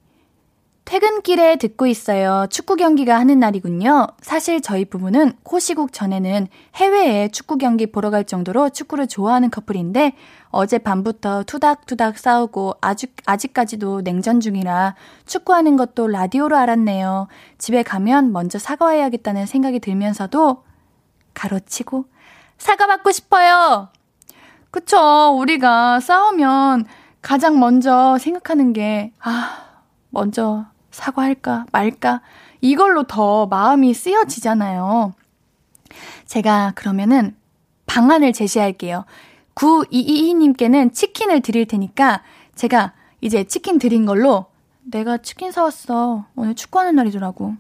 [0.86, 2.46] 퇴근길에 듣고 있어요.
[2.50, 4.08] 축구 경기가 하는 날이군요.
[4.22, 10.14] 사실 저희 부부는 코시국 전에는 해외에 축구 경기 보러 갈 정도로 축구를 좋아하는 커플인데
[10.50, 17.28] 어제 밤부터 투닥투닥 싸우고 아직, 아직까지도 냉전 중이라 축구하는 것도 라디오로 알았네요.
[17.58, 20.64] 집에 가면 먼저 사과해야겠다는 생각이 들면서도
[21.34, 22.06] 가로치고
[22.58, 23.90] 사과받고 싶어요.
[24.70, 25.36] 그쵸.
[25.40, 26.86] 우리가 싸우면
[27.22, 29.64] 가장 먼저 생각하는 게, 아,
[30.10, 32.22] 먼저 사과할까 말까
[32.62, 35.14] 이걸로 더 마음이 쓰여지잖아요.
[36.26, 37.36] 제가 그러면은
[37.86, 39.06] 방안을 제시할게요.
[39.56, 42.24] 9222님께는 치킨을 드릴 테니까
[42.56, 44.46] 제가 이제 치킨 드린 걸로
[44.84, 46.26] 내가 치킨 사왔어.
[46.36, 47.56] 오늘 축구하는 날이더라고.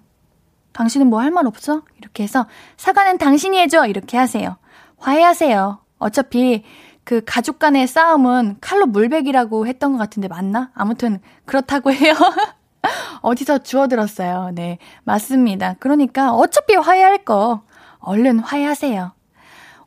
[0.71, 1.83] 당신은 뭐 할 말 없어?
[1.99, 3.85] 이렇게 해서 사과는 당신이 해줘.
[3.87, 4.57] 이렇게 하세요.
[4.97, 5.79] 화해하세요.
[5.99, 6.63] 어차피
[7.03, 10.71] 그 가족 간의 싸움은 칼로 물베기라고 했던 것 같은데 맞나?
[10.73, 12.13] 아무튼 그렇다고 해요.
[13.21, 14.51] 어디서 주워들었어요.
[14.53, 15.75] 네, 맞습니다.
[15.79, 17.61] 그러니까 어차피 화해할 거
[17.99, 19.11] 얼른 화해하세요.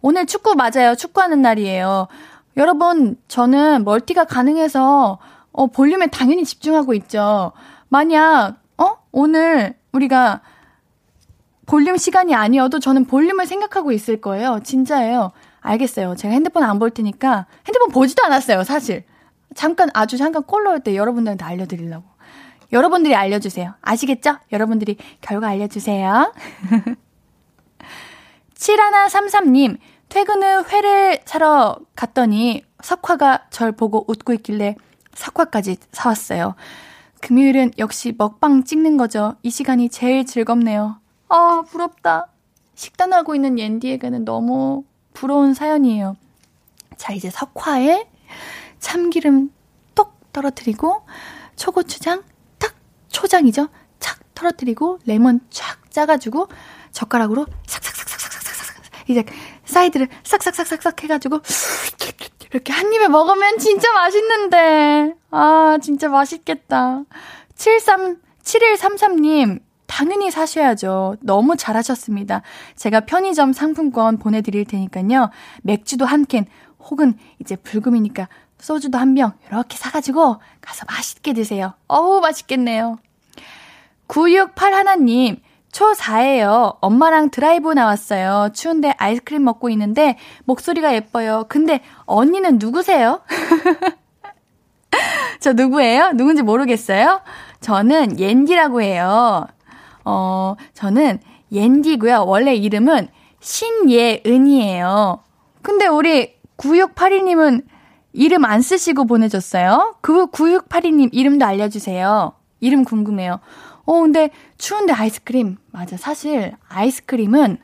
[0.00, 0.94] 오늘 축구 맞아요.
[0.96, 2.08] 축구하는 날이에요.
[2.56, 5.18] 여러분, 저는 멀티가 가능해서
[5.52, 7.52] 어, 볼륨에 당연히 집중하고 있죠.
[7.88, 10.40] 만약 어 오늘 우리가
[11.66, 14.60] 볼륨 시간이 아니어도 저는 볼륨을 생각하고 있을 거예요.
[14.64, 15.32] 진짜예요.
[15.60, 16.14] 알겠어요.
[16.16, 18.64] 제가 핸드폰 안 볼 테니까 핸드폰 보지도 않았어요.
[18.64, 19.04] 사실
[19.54, 22.04] 잠깐 아주 잠깐 콜 넣을 때 여러분들한테 알려 드리려고.
[22.72, 23.74] 여러분들이 알려주세요.
[23.80, 24.38] 아시겠죠?
[24.52, 26.32] 여러분들이 결과 알려주세요.
[28.54, 34.76] 7133님, 퇴근 후 회를 사러 갔더니 석화가 절 보고 웃고 있길래
[35.14, 36.54] 석화까지 사왔어요.
[37.20, 39.34] 금요일은 역시 먹방 찍는 거죠.
[39.42, 41.00] 이 시간이 제일 즐겁네요.
[41.28, 42.28] 아, 부럽다.
[42.74, 46.16] 식단하고 있는 옌디에게는 너무 부러운 사연이에요.
[46.96, 48.06] 자, 이제 석화에
[48.78, 49.50] 참기름
[49.94, 51.06] 똑 떨어뜨리고
[51.56, 52.35] 초고추장 탁
[53.16, 53.68] 초장이죠.
[53.98, 56.48] 착 떨어뜨리고 레몬 쫙 짜가지고
[56.92, 58.76] 젓가락으로 삭삭삭삭삭삭삭
[59.08, 59.24] 이제
[59.64, 61.40] 사이드를 싹싹싹싹싹 해가지고
[62.50, 67.04] 이렇게 한 입에 먹으면 진짜 맛있는데 아 진짜 맛있겠다
[67.54, 71.16] 73 7133님 당연히 사셔야죠.
[71.20, 72.42] 너무 잘하셨습니다.
[72.74, 75.30] 제가 편의점 상품권 보내드릴 테니까요.
[75.62, 76.44] 맥주도 한 캔,
[76.80, 81.74] 혹은 이제 불금이니까 소주도 한 병, 이렇게 사가지고 가서 맛있게 드세요.
[81.86, 82.98] 어우, 맛있겠네요.
[84.06, 85.36] 968 하나님,
[85.72, 86.76] 초4예요.
[86.80, 88.50] 엄마랑 드라이브 나왔어요.
[88.54, 91.44] 추운데 아이스크림 먹고 있는데 목소리가 예뻐요.
[91.48, 93.20] 근데 언니는 누구세요?
[95.40, 96.12] 저 누구예요?
[96.14, 97.20] 누군지 모르겠어요?
[97.60, 99.46] 저는 옌디라고 해요.
[100.04, 101.18] 어, 저는
[101.52, 102.24] 옌디고요.
[102.26, 103.08] 원래 이름은
[103.40, 105.20] 신예은이에요.
[105.62, 107.64] 근데 우리 9682님은
[108.12, 109.96] 이름 안 쓰시고 보내줬어요.
[110.00, 112.32] 그 9682님 이름도 알려주세요.
[112.60, 113.40] 이름 궁금해요.
[113.86, 115.56] 어, 근데 추운데 아이스크림.
[115.70, 115.96] 맞아.
[115.96, 117.58] 사실 아이스크림은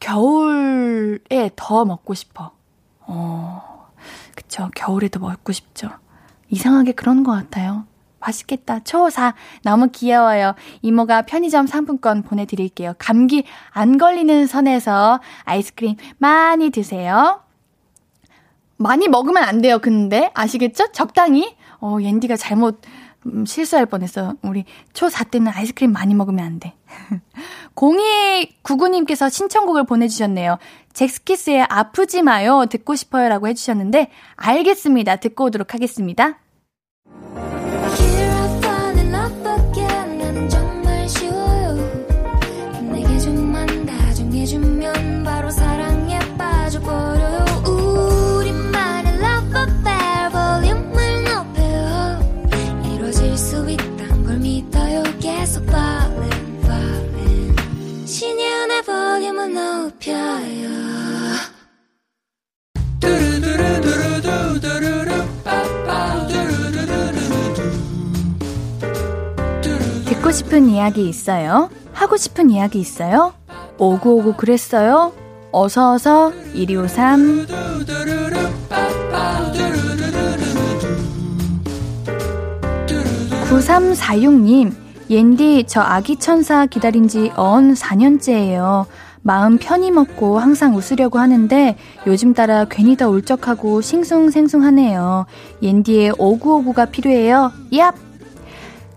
[0.00, 2.50] 겨울에 더 먹고 싶어.
[3.00, 3.90] 어,
[4.34, 4.68] 그쵸.
[4.74, 5.90] 겨울에도 먹고 싶죠.
[6.50, 7.86] 이상하게 그런 것 같아요.
[8.18, 8.80] 맛있겠다.
[8.80, 9.34] 초사.
[9.62, 10.54] 너무 귀여워요.
[10.82, 12.94] 이모가 편의점 상품권 보내드릴게요.
[12.98, 17.40] 감기 안 걸리는 선에서 아이스크림 많이 드세요.
[18.76, 20.30] 많이 먹으면 안 돼요, 근데.
[20.34, 20.90] 아시겠죠?
[20.92, 21.56] 적당히.
[21.80, 22.80] 어, 옌디가 잘못
[23.26, 24.34] 음, 실수할 뻔했어.
[24.42, 26.74] 우리 초4 때는 아이스크림 많이 먹으면 안 돼.
[27.74, 30.58] 0299님께서 신청곡을 보내주셨네요.
[30.92, 32.66] 잭스키스의 아프지 마요.
[32.68, 33.28] 듣고 싶어요.
[33.28, 35.16] 라고 해주셨는데, 알겠습니다.
[35.16, 36.41] 듣고 오도록 하겠습니다.
[70.82, 71.70] 이야기 있어요?
[71.92, 73.34] 하고 싶은 이야기 있어요?
[73.78, 75.12] 오구오구 그랬어요?
[75.52, 77.46] 어서어서 1253
[83.48, 84.72] 9346님
[85.08, 88.86] 옌디 저 아기 천사 기다린 지 언 4년째예요.
[89.24, 91.76] 마음 편히 먹고 항상 웃으려고 하는데
[92.08, 95.26] 요즘 따라 괜히 더 울적하고 싱숭생숭하네요.
[95.62, 97.52] 옌디의 오구오구가 필요해요.
[97.72, 97.94] 얍!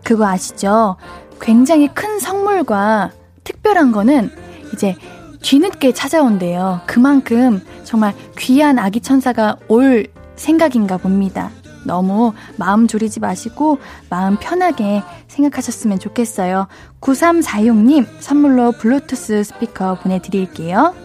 [0.04, 0.96] 그거 아시죠?
[1.42, 3.12] 굉장히 큰 선물과
[3.44, 4.32] 특별한 거는
[4.74, 4.96] 이제
[5.42, 6.82] 뒤늦게 찾아온대요.
[6.86, 11.52] 그만큼 정말 귀한 아기 천사가 올 생각인가 봅니다.
[11.86, 13.78] 너무 마음 졸이지 마시고
[14.10, 16.68] 마음 편하게 생각하셨으면 좋겠어요.
[17.00, 20.96] 9346님 선물로 블루투스 스피커 보내드릴게요.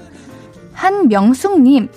[0.73, 1.91] 한명숙님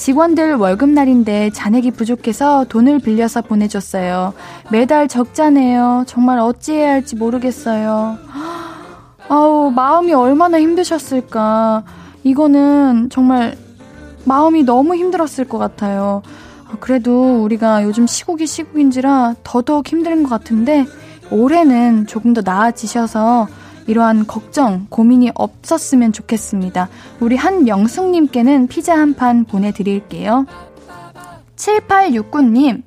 [0.00, 4.32] 직원들 월급날인데 잔액이 부족해서 돈을 빌려서 보내줬어요.
[4.72, 6.04] 매달 적자네요.
[6.06, 8.16] 정말 어찌해야 할지 모르겠어요.
[9.28, 11.84] 아우, 마음이 얼마나 힘드셨을까.
[12.24, 13.58] 이거는 정말
[14.24, 16.22] 마음이 너무 힘들었을 것 같아요.
[16.80, 20.86] 그래도 우리가 요즘 시국이 시국인지라 더더욱 힘든 것 같은데
[21.30, 23.48] 올해는 조금 더 나아지셔서
[23.90, 26.88] 이러한 걱정, 고민이 없었으면 좋겠습니다.
[27.18, 30.46] 우리 한명숙님께는 피자 한 판 보내드릴게요.
[31.56, 32.82] 7869님,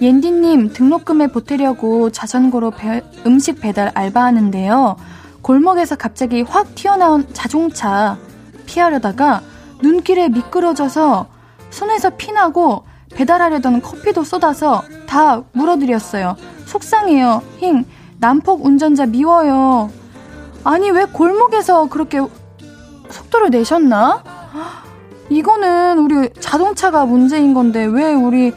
[0.00, 4.96] 옌디님 등록금에 보태려고 자전거로 배, 음식 배달 알바하는데요.
[5.42, 8.18] 골목에서 갑자기 확 튀어나온 자동차
[8.66, 9.42] 피하려다가
[9.82, 11.28] 눈길에 미끄러져서
[11.70, 12.84] 손에서 피나고
[13.14, 16.36] 배달하려던 커피도 쏟아서 다 물어드렸어요.
[16.66, 17.42] 속상해요.
[17.60, 17.84] 힝.
[18.18, 19.90] 난폭 운전자 미워요.
[20.64, 22.20] 아니, 왜 골목에서 그렇게
[23.08, 24.22] 속도를 내셨나?
[25.30, 28.52] 이거는 우리 자동차가 문제인 건데, 왜 우리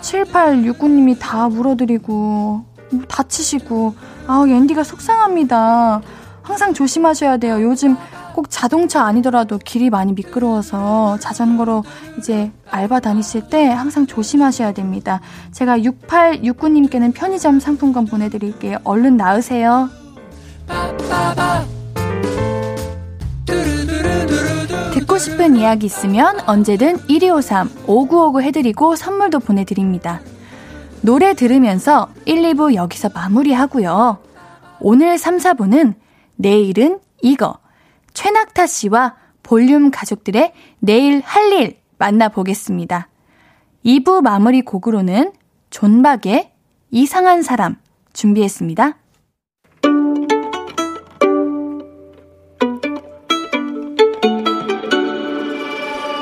[0.00, 2.64] 7869님이 다 물어드리고,
[3.08, 3.94] 다치시고,
[4.26, 6.00] 아우, 앤디가 속상합니다.
[6.42, 7.62] 항상 조심하셔야 돼요.
[7.62, 7.96] 요즘
[8.34, 11.84] 꼭 자동차 아니더라도 길이 많이 미끄러워서 자전거로
[12.18, 15.20] 이제 알바 다니실 때 항상 조심하셔야 됩니다.
[15.52, 18.78] 제가 6869님께는 편의점 상품권 보내드릴게요.
[18.84, 19.90] 얼른 나으세요.
[24.94, 30.20] 듣고 싶은 이야기 있으면 언제든 1253 5959 해드리고 선물도 보내드립니다.
[31.00, 34.18] 노래 들으면서 1, 2부 여기서 마무리하고요.
[34.80, 35.94] 오늘 3, 4부는
[36.36, 37.58] 내일은 이거
[38.14, 43.08] 최낙타 씨와 볼륨 가족들의 내일 할 일 만나보겠습니다.
[43.84, 45.32] 2부 마무리 곡으로는
[45.70, 46.52] 존박의
[46.90, 47.76] 이상한 사람
[48.12, 48.96] 준비했습니다.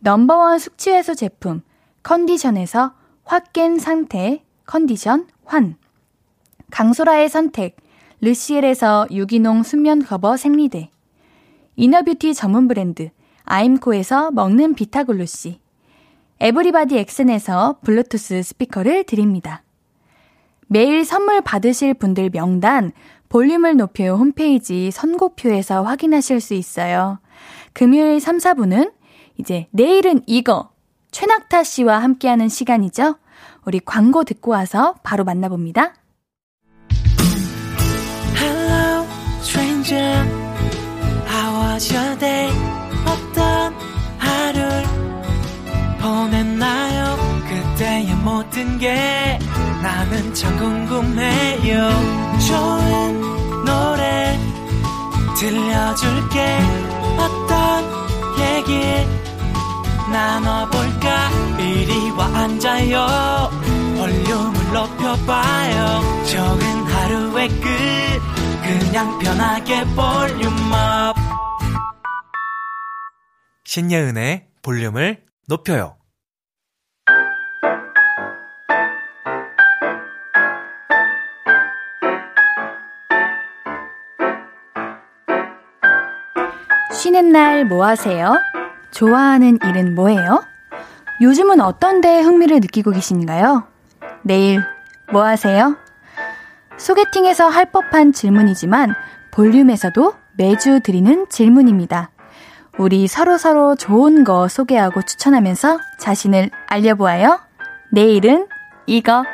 [0.00, 1.62] 넘버원 숙취 해소 제품
[2.02, 5.76] 컨디션에서 확 깬 상태 컨디션 환
[6.70, 7.76] 강소라의 선택
[8.20, 10.90] 르시엘에서 유기농 순면 커버 생리대
[11.76, 13.10] inner beauty 전문 브랜드
[13.44, 15.60] 아임코에서 먹는 비타글루시
[16.40, 19.62] 에브리바디 엑센에서 블루투스 스피커를 드립니다.
[20.68, 22.92] 매일 선물 받으실 분들 명단
[23.28, 27.18] 볼륨을 높여 홈페이지 선곡표에서 확인하실 수 있어요.
[27.72, 28.92] 금요일 3, 4분은
[29.38, 30.70] 이제 내일은 이거
[31.10, 33.16] 최낙타 씨와 함께하는 시간이죠.
[33.64, 35.94] 우리 광고 듣고 와서 바로 만나봅니다.
[38.36, 39.06] Hello,
[39.40, 40.26] stranger.
[41.28, 42.50] How was your day?
[43.06, 43.74] 어떤
[44.18, 44.84] 하루를
[46.00, 47.16] 보냈나요?
[47.48, 49.38] 그때의 모든 게
[49.82, 51.88] 나는 참 궁금해요.
[52.46, 53.20] 좋은
[53.64, 54.38] 노래
[55.38, 56.58] 들려줄게.
[57.18, 57.84] 어떤
[58.40, 58.80] 얘기
[60.12, 61.30] 나눠볼까?
[61.58, 63.50] 이리 와 앉아요.
[63.96, 66.24] 볼륨을 높여봐요.
[66.24, 67.68] 적은 하루의 끝.
[68.62, 71.16] 그냥 편하게 볼륨업.
[73.64, 75.96] 신예은의 볼륨을 높여요.
[86.92, 88.34] 쉬는 날 뭐 하세요?
[88.90, 90.42] 좋아하는 일은 뭐예요?
[91.20, 93.64] 요즘은 어떤 데에 흥미를 느끼고 계신가요?
[94.22, 94.62] 내일
[95.12, 95.76] 뭐 하세요?
[96.76, 98.94] 소개팅에서 할 법한 질문이지만
[99.32, 102.10] 볼륨에서도 매주 드리는 질문입니다.
[102.78, 107.40] 우리 서로서로 좋은 거 소개하고 추천하면서 자신을 알려보아요.
[107.90, 108.46] 내일은
[108.86, 109.24] 이거.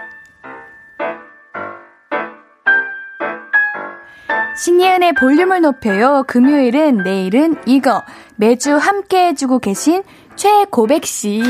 [4.56, 6.24] 신예은의 볼륨을 높여요.
[6.26, 8.02] 금요일은 내일은 이거.
[8.36, 10.02] 매주 함께 해주고 계신
[10.36, 11.42] 최고백 씨.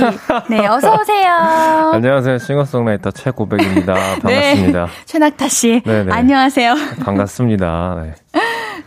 [0.50, 1.32] 네, 어서 오세요.
[1.94, 2.38] 안녕하세요.
[2.38, 3.94] 싱어송라이터 최고백입니다.
[4.22, 4.86] 반갑습니다.
[4.86, 5.82] 네, 최낙타 씨.
[5.84, 6.12] 네네.
[6.12, 6.74] 안녕하세요.
[7.04, 8.02] 반갑습니다.
[8.02, 8.14] 네.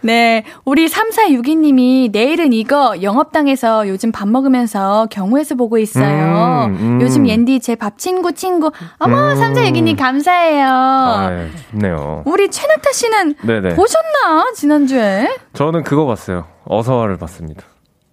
[0.01, 6.65] 네, 우리 3462님이 내일은 이거 영업당에서 요즘 밥 먹으면서 경우에서 보고 있어요.
[6.67, 6.99] 음, 음.
[7.01, 8.71] 요즘 옌디 제 밥 친구 친구.
[8.99, 9.35] 어머, 음.
[9.35, 10.67] 3462님 감사해요.
[10.67, 12.23] 아, 예, 좋네요.
[12.25, 13.75] 우리 최낙타 씨는 네네.
[13.75, 14.51] 보셨나?
[14.55, 15.35] 지난주에?
[15.53, 16.45] 저는 그거 봤어요.
[16.65, 17.63] 어서와를 봤습니다.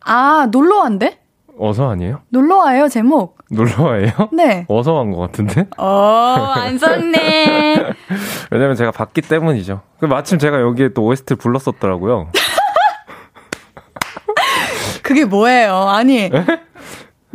[0.05, 1.19] 아, 놀러완데?
[1.59, 2.21] 어서 아니에요?
[2.31, 3.39] 놀러 와요, 제목.
[3.51, 4.11] 놀러와예요?
[4.33, 4.65] 네.
[4.69, 5.67] 어서 간것 같은데?
[5.77, 7.85] 어, 안 썼네.
[8.51, 9.83] 왜냐면 제가 봤기 때문이죠.
[10.01, 12.31] 그 마침 제가 여기에 또 OST 불렀었더라고요.
[15.03, 15.75] 그게 뭐예요?
[15.89, 16.31] 아니.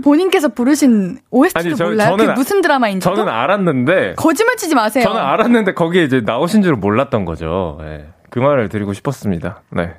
[0.03, 2.07] 본인께서 부르신 OST도 아니, 저- 몰라요?
[2.09, 3.03] 저는 그게 아- 무슨 드라마인지?
[3.03, 5.03] 저는 알았는데, 거짓말 치지 마세요.
[5.03, 7.77] 저는 알았는데 거기에 이제 나오신 줄 몰랐던 거죠.
[7.81, 8.05] 예.
[8.29, 9.61] 그 말을 드리고 싶었습니다.
[9.71, 9.93] 네.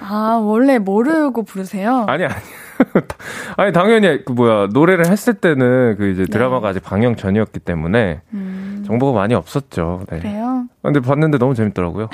[0.00, 2.06] 아, 원래 모르고 부르세요?
[2.08, 2.34] 아니, 아니.
[3.56, 8.84] 아니, 당연히, 그, 뭐야, 노래를 했을 때는 그 이제 드라마가 아직 방영 전이었기 때문에 음,
[8.86, 10.04] 정보가 많이 없었죠.
[10.10, 10.18] 네.
[10.18, 10.64] 그래요?
[10.82, 12.08] 근데 봤는데 너무 재밌더라고요.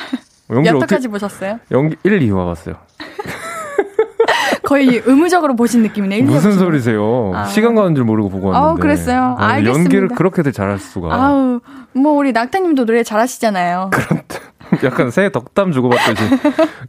[0.51, 1.59] 연기 몇 회까지 보셨어요?
[1.71, 2.77] 연기 1, 2화 봤어요.
[4.65, 6.23] 거의 의무적으로 보신 느낌이네.
[6.23, 7.33] 무슨 소리세요?
[7.35, 7.45] 아.
[7.47, 8.67] 시간 가는 줄 모르고 보고 왔는데.
[8.69, 9.37] 아우, 그랬어요.
[9.39, 9.79] 아, 알겠습니다.
[9.81, 11.15] 연기를 그렇게들 잘할 수가.
[11.15, 11.61] 아우,
[11.95, 13.91] 뭐 우리 낙타님도 노래 잘하시잖아요.
[14.85, 16.23] 약간 새 덕담 주고받듯이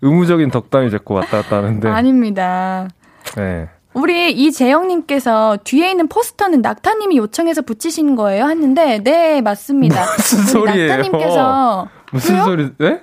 [0.02, 1.88] 의무적인 덕담이 자꾸 왔다 갔다 하는데.
[1.88, 2.88] 아닙니다.
[3.36, 3.70] 네.
[3.94, 8.48] 우리 이재영님께서 뒤에 있는 포스터는 낙타님이 요청해서 붙이신 거예요?
[8.48, 10.02] 했는데 네 맞습니다.
[10.16, 10.88] 무슨 소리예요?
[10.90, 12.44] 낙타님께서 무슨 왜요?
[12.46, 12.70] 소리?
[12.78, 13.02] 네?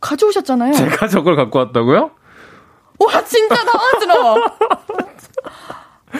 [0.00, 0.74] 가져오셨잖아요.
[0.74, 2.10] 제가 저걸 갖고 왔다고요?
[2.98, 4.36] 와 진짜 당황스러워.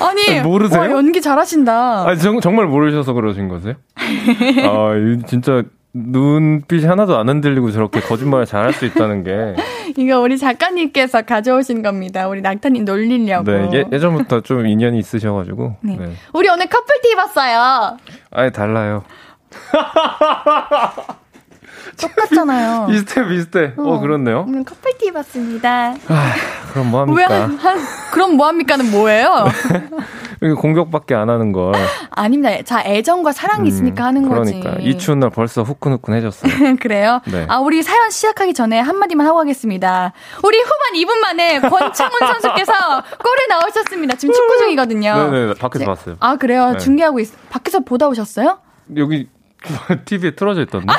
[0.00, 0.80] 아니 모르세요?
[0.80, 2.08] 와, 연기 잘하신다.
[2.08, 3.74] 아, 정, 정말 모르셔서 그러신 거세요?
[3.96, 5.62] 아, 이 진짜
[5.94, 9.54] 눈빛이 하나도 안 흔들리고 저렇게 거짓말을 잘할 수 있다는 게.
[9.96, 12.28] 이거 우리 작가님께서 가져오신 겁니다.
[12.28, 13.50] 우리 낙타님 놀리려고.
[13.50, 15.76] 네, 예, 예전부터 좀 인연이 있으셔가지고.
[15.82, 15.96] 네.
[15.96, 16.12] 네.
[16.32, 17.98] 우리 오늘 커플티 입었어요.
[18.30, 19.04] 아예 달라요.
[22.00, 22.86] 똑같잖아요.
[22.90, 23.72] 비슷해, 비슷해.
[23.76, 24.44] 어, 그렇네요.
[24.48, 25.94] 오늘 커플티 입었습니다.
[26.08, 26.32] 아,
[26.72, 27.34] 그럼 뭐왜 합니까?
[27.42, 27.78] 한, 한
[28.12, 29.46] 그럼 뭐합니까는 뭐예요?
[30.58, 31.72] 공격밖에 안 하는 걸.
[32.10, 32.62] 아닙니다.
[32.64, 34.58] 자 애정과 사랑이 있으니까 하는 거지.
[34.58, 34.82] 그러니까.
[34.82, 36.76] 이 추운 날 벌써 후끈후끈해졌어요.
[36.80, 37.20] 그래요?
[37.30, 37.46] 네.
[37.48, 40.12] 아, 우리 사연 시작하기 전에 한마디만 하고 가겠습니다.
[40.42, 44.16] 우리 후반 2분 만에 권창훈 선수께서 골을 넣으셨습니다.
[44.16, 45.30] 지금 축구 중이거든요.
[45.30, 46.16] 네네, 밖에서 제- 봤어요.
[46.18, 46.72] 아, 그래요?
[46.72, 46.78] 네.
[46.78, 48.58] 중계하고 있, 밖에서 보다 오셨어요?
[48.96, 49.28] 여기
[50.04, 50.86] TV에 틀어져 있던데.
[50.92, 50.96] 아,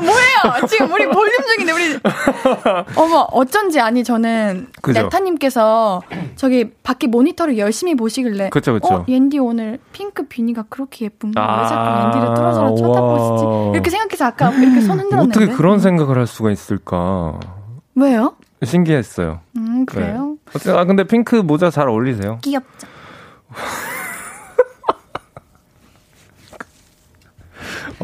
[0.00, 0.66] 뭐예요?
[0.68, 1.98] 지금 우리 볼륨 중인데, 우리.
[2.96, 4.68] 어머, 어쩐지, 아니, 저는.
[4.82, 5.02] 그죠?
[5.02, 6.02] 네타님께서
[6.36, 8.50] 저기 밖에 모니터를 열심히 보시길래.
[8.50, 8.94] 그쵸, 그쵸.
[8.94, 11.40] 어, 옌디 오늘 핑크 비니가 그렇게 예쁜가?
[11.40, 13.44] 왜 아, 자꾸 옌디를 뚫어져라 쳐다보시지?
[13.44, 13.70] 와.
[13.74, 15.38] 이렇게 생각해서 아까 이렇게 손 흔들었는데.
[15.38, 17.38] 어떻게 그런 생각을 할 수가 있을까?
[17.94, 18.36] 왜요?
[18.64, 19.40] 신기했어요.
[19.56, 20.36] 음, 그래요?
[20.60, 20.72] 네.
[20.72, 22.38] 아, 근데 핑크 모자 잘 어울리세요.
[22.42, 22.86] 귀엽죠.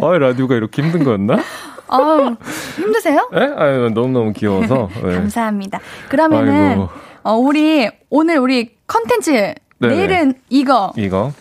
[0.01, 1.39] 아, 라디오가 이렇게 힘든 거였나?
[1.89, 2.37] 아
[2.77, 3.29] 힘드세요?
[3.35, 3.41] 예?
[3.57, 4.89] 아, 너무너무 귀여워서.
[5.05, 5.15] 네.
[5.15, 5.81] 감사합니다.
[6.09, 6.89] 그러면은 아이고.
[7.23, 11.33] 어, 우리 오늘 우리 컨텐츠 내일은 이거 이거.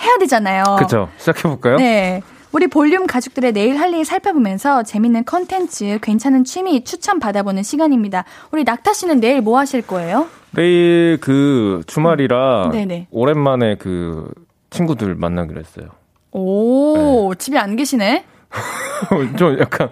[0.00, 0.64] 해야 되잖아요.
[0.78, 1.08] 그쵸.
[1.18, 1.76] 시작해 볼까요?
[1.76, 2.22] 네.
[2.50, 8.24] 우리 볼륨 가족들의 내일 할 일 살펴보면서 재밌는 컨텐츠, 괜찮은 취미 추천 받아보는 시간입니다.
[8.50, 10.26] 우리 낙타 씨는 내일 뭐 하실 거예요?
[10.50, 13.06] 내일 그 주말이라 네네.
[13.10, 14.28] 오랜만에 그
[14.70, 15.86] 친구들 만나기로 했어요.
[16.32, 18.24] 오, 집에 안 계시네?
[19.36, 19.88] 좀 약간,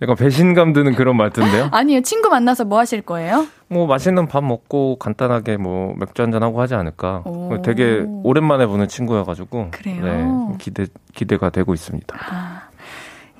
[0.00, 1.68] 약간 배신감 드는 그런 말투인데요?
[1.72, 3.46] 아니요, 친구 만나서 뭐 하실 거예요?
[3.68, 7.22] 뭐 맛있는 밥 먹고 간단하게 뭐 맥주 한잔 하고 하지 않을까.
[7.24, 7.60] 오.
[7.62, 9.68] 되게 오랜만에 보는 친구여가지고.
[9.72, 10.02] 그래요?
[10.50, 12.16] 네, 기대, 기대가 되고 있습니다.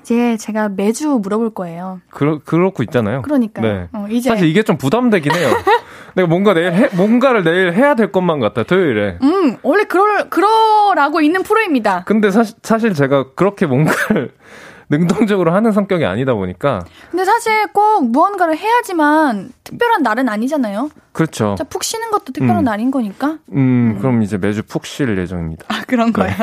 [0.01, 1.99] 이제 제가 매주 물어볼 거예요.
[2.09, 3.23] 그러, 그렇고 있잖아요.
[3.23, 3.65] 그러니까요.
[3.65, 3.87] 네.
[3.91, 5.49] 어, 이제 사실 이게 좀 부담되긴 해요.
[6.15, 9.19] 내가 뭔가 내일 해, 뭔가를 내일 해야 될 것만 같아, 토요일에.
[9.21, 12.03] 음, 원래 그럴, 그러라고 있는 프로입니다.
[12.05, 14.31] 근데 사실, 사실 제가 그렇게 뭔가를
[14.89, 16.85] 능동적으로 하는 성격이 아니다 보니까.
[17.09, 20.89] 근데 사실 꼭 무언가를 해야지만 특별한 날은 아니잖아요.
[21.11, 21.55] 그렇죠.
[21.57, 22.63] 자, 푹 쉬는 것도 특별한 음.
[22.63, 23.39] 날인 거니까.
[23.53, 25.65] 음, 그럼 이제 매주 푹 쉴 예정입니다.
[25.69, 26.35] 아, 그런 거예요?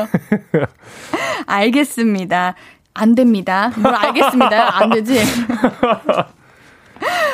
[1.47, 2.55] 알겠습니다.
[2.95, 3.70] 안 됩니다.
[3.77, 4.79] 뭘 알겠습니다.
[4.79, 5.20] 안 되지.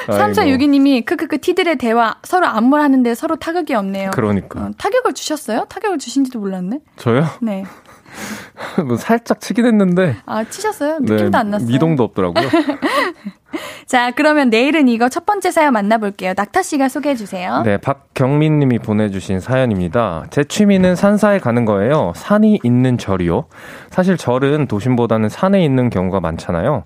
[0.07, 4.11] 3462님이 크크크 티들의 대화 서로 안무하는데 서로 타격이 없네요.
[4.13, 4.61] 그러니까.
[4.61, 5.67] 어, 타격을 주셨어요?
[5.69, 6.81] 타격을 주신지도 몰랐네.
[6.97, 7.25] 저요?
[7.41, 7.65] 네.
[8.87, 10.17] 뭐 살짝 치긴 했는데.
[10.27, 10.99] 아 치셨어요?
[11.01, 11.67] 느낌도 안 났어요.
[11.67, 12.49] 네, 미동도 없더라고요.
[13.87, 16.35] 자 그러면 내일은 이거 첫 번째 사연 만나볼게요.
[16.37, 17.63] 낙타 씨가 소개해 주세요.
[17.65, 20.25] 네, 박경민 님이 보내주신 사연입니다.
[20.31, 22.13] 제 취미는 산사에 가는 거예요.
[22.15, 23.47] 산이 있는 절이요.
[23.91, 26.85] 사실 절은 도심보다는 산에 있는 경우가 많잖아요.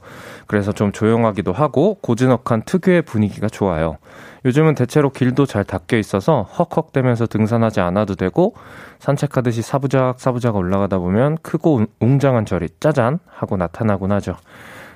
[0.52, 3.96] 그래서 좀 조용하기도 하고 고즈넉한 특유의 분위기가 좋아요.
[4.44, 8.52] 요즘은 대체로 길도 잘 닦여 있어서 헉헉대면서 등산하지 않아도 되고
[8.98, 14.36] 산책하듯이 사부작 사부작 올라가다 보면 크고 웅- 웅장한 절이 짜잔 하고 나타나곤 하죠.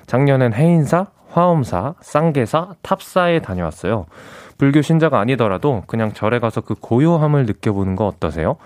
[0.05, 4.05] 작년엔 해인사, 화엄사, 쌍계사, 탑사에 다녀왔어요.
[4.59, 8.57] 불교 신자가 아니더라도 그냥 절에 가서 그 고요함을 느껴보는 거 어떠세요?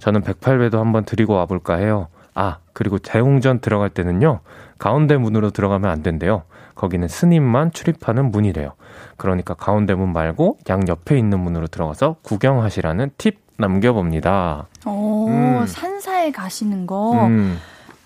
[0.00, 2.08] 저는 108배도 한번 드리고 와볼까 해요.
[2.34, 4.40] 아, 그리고 대웅전 들어갈 때는요,
[4.80, 6.42] 가운데 문으로 들어가면 안 된대요.
[6.74, 8.72] 거기는 스님만 출입하는 문이래요.
[9.18, 14.68] 그러니까 가운데 문 말고 양 옆에 있는 문으로 들어가서 구경하시라는 팁 남겨봅니다.
[14.86, 15.66] 오 음.
[15.66, 17.58] 산사에 가시는 거 음,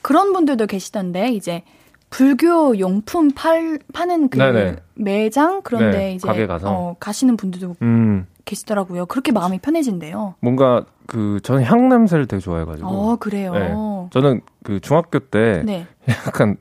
[0.02, 1.62] 그런 분들도 계시던데 이제
[2.10, 4.76] 불교 용품 팔 파는 그 네네.
[4.94, 6.68] 매장 그런데 네, 이제 가게 가서.
[6.68, 9.06] 어, 가시는 분들도 음, 계시더라고요.
[9.06, 10.34] 그렇게 마음이 편해진대요.
[10.40, 12.88] 뭔가 그, 저는 향 냄새를 되게 좋아해가지고.
[12.88, 13.52] 어 그래요.
[13.52, 13.74] 네.
[14.10, 15.86] 저는 그 중학교 때 네.
[16.08, 16.56] 약간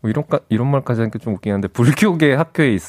[0.00, 2.82] 뭐 이런 까- 이런 말까지 하니까 좀 웃긴 한데 불교계 학교에 있,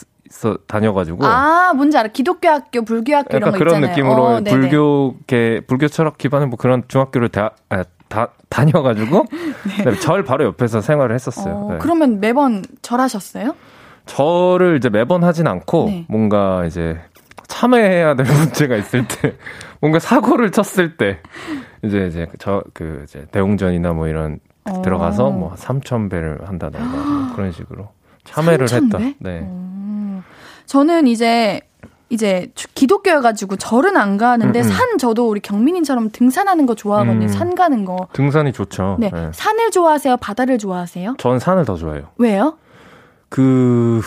[0.45, 2.10] 어 다녀가지고 아 뭔지 알아.
[2.10, 3.89] 기독교 학교, 불교 학교 이런 약간 거 그런 있잖아요.
[3.91, 4.41] 느낌으로 어.
[4.41, 9.26] 불교계 불교 철학 기반의 뭐 그런 중학교를 다, 아, 다 다녀가지고
[9.78, 11.53] 그다음에 절 바로 옆에서 생활을 했었어요.
[11.55, 11.78] 어, 네.
[11.80, 13.55] 그러면 매번 절하셨어요?
[14.05, 16.05] 절을 이제 매번 하진 않고 네.
[16.10, 16.99] 뭔가 이제
[17.47, 19.36] 참회해야 될 문제가 있을 때,
[19.80, 21.20] 뭔가 사고를 쳤을 때,
[21.84, 24.39] 이제 이제 저 그 이제 대웅전이나 뭐 이런
[24.72, 24.82] 어.
[24.82, 27.89] 들어가서 뭐 3천 배를 한다던가 뭐 그런 식으로
[28.26, 28.97] 참회를 3,000 했다.
[28.99, 29.15] 배?
[29.20, 29.39] 네.
[29.43, 30.24] 어.
[30.65, 31.61] 저는 이제
[32.11, 34.70] 이제 주- 기독교여가지고 절은 안 가는데 음, 음.
[34.70, 37.26] 산 저도 우리 경민이처럼 등산하는 거 좋아하거든요.
[37.26, 37.28] 음.
[37.28, 38.07] 산 가는 거.
[38.13, 38.97] 등산이 좋죠.
[38.99, 39.11] 네.
[39.13, 39.30] 네.
[39.32, 40.17] 산을 좋아하세요?
[40.17, 41.15] 바다를 좋아하세요?
[41.20, 42.07] 전 산을 더 좋아해요.
[42.17, 42.57] 왜요?
[43.30, 44.01] 그,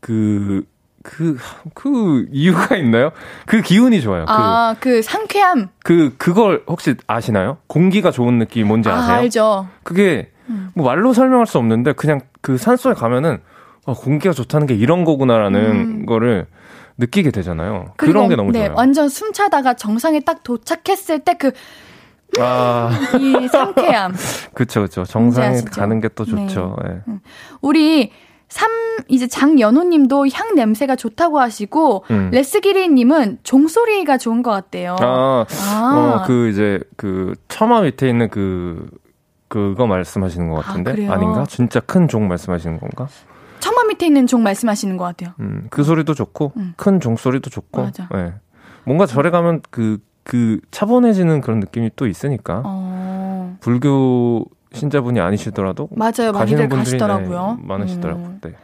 [0.00, 0.64] 그,
[1.04, 1.36] 그,
[1.74, 3.10] 그 이유가 있나요?
[3.46, 4.24] 그 기운이 좋아요.
[4.26, 5.68] 아, 그 상쾌함.
[5.84, 7.58] 그, 그, 그걸 혹시 아시나요?
[7.68, 9.16] 공기가 좋은 느낌이 뭔지 아, 아세요?
[9.16, 9.68] 알죠.
[9.84, 10.70] 그게 음.
[10.74, 13.38] 뭐 말로 설명할 수 없는데 그냥 그 산속에 가면은
[13.86, 16.06] 아, 공기가 좋다는 게 이런 거구나라는 음.
[16.06, 16.46] 거를
[16.96, 17.92] 느끼게 되잖아요.
[17.98, 18.74] 그런 게 너무 네, 좋아요.
[18.76, 21.48] 완전 숨 차다가 정상에 딱 도착했을 때그
[22.36, 22.90] 이 아,
[23.52, 24.14] 상쾌함.
[24.54, 25.04] 그쵸, 그쵸.
[25.04, 25.60] 정상에?
[25.70, 26.76] 가는 게 또 좋죠.
[26.88, 27.00] 예.
[27.60, 28.10] 우리
[28.48, 28.70] 삼
[29.08, 32.30] 이제 장연호 님도 향 냄새가 좋다고 하시고 음.
[32.32, 34.96] 레스기리 님은 종소리가 좋은 것 같대요.
[35.00, 36.20] 아, 아.
[36.22, 38.88] 어, 그 이제 그 처마 밑에 있는 그
[39.48, 41.14] 그거 말씀하시는 것 같은데 아?
[41.14, 41.44] 아닌가?
[41.48, 43.08] 진짜 큰 종 말씀하시는 건가?
[43.60, 45.34] 처마 밑에 있는 종 말씀하시는 것 같아요.
[45.40, 46.74] 음, 그 소리도 좋고 음.
[46.76, 48.08] 큰종 소리도 좋고, 맞아.
[48.14, 48.34] 예.
[48.84, 54.44] 뭔가 절에 가면 그그 차분해지는 그런 느낌이 또 있으니까 어, 불교
[54.74, 56.32] 신자분이 아니시더라도 맞아요.
[56.32, 57.58] 많이들 가시는 분들이 가시더라고요.
[57.60, 58.26] 네, 많으시더라고요.
[58.26, 58.38] 음.
[58.42, 58.54] 네.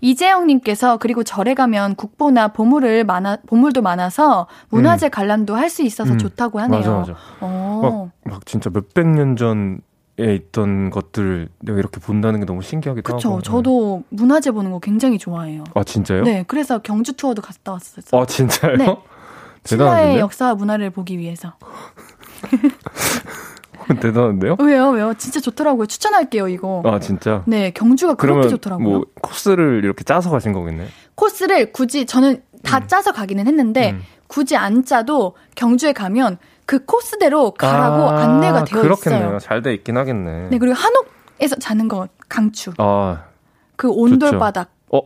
[0.00, 6.18] 이재영님께서 그리고 절에 가면 국보나 보물을 많아 보물도 많아서 문화재 관람도 할 수 있어서 음.
[6.18, 6.78] 좋다고 하네요.
[6.80, 7.14] 맞아, 맞아.
[7.40, 8.10] 어.
[8.24, 9.80] 막 진짜 몇백 년 전
[10.20, 13.30] 에 있던 것들 내가 이렇게 본다는 게 너무 신기하기도 그쵸.
[13.34, 13.40] 하고.
[13.40, 15.62] 저도 문화재 보는 거 굉장히 좋아해요.
[15.76, 16.24] 아 진짜요?
[16.24, 18.20] 네, 그래서 경주 투어도 갔다 왔었어요.
[18.20, 18.76] 아 진짜요?
[18.78, 18.84] 네.
[19.64, 20.18] 신라의 대단한데요?
[20.18, 21.52] 역사와 문화를 보기 위해서.
[24.00, 24.56] 대단한데요?
[24.60, 24.90] 왜요?
[24.90, 25.14] 왜요?
[25.18, 25.86] 진짜 좋더라고요.
[25.86, 26.82] 추천할게요, 이거.
[26.84, 27.42] 아 진짜.
[27.46, 28.86] 네, 경주가 그렇게 좋더라고요.
[28.88, 30.86] 뭐 코스를 이렇게 짜서 가신 거겠네.
[31.14, 34.02] 코스를 굳이 저는 다 짜서 가기는 했는데 음.
[34.26, 39.26] 굳이 안 짜도 경주에 가면 그 코스대로 가라고 아, 안내가 되어 그렇겠네요.
[39.26, 39.38] 있어요.
[39.38, 40.48] 잘 돼 있긴 하겠네.
[40.50, 42.72] 네, 그리고 한옥에서 자는 거 강추.
[42.78, 43.22] 아,
[43.76, 45.00] 그 온돌바닥 어,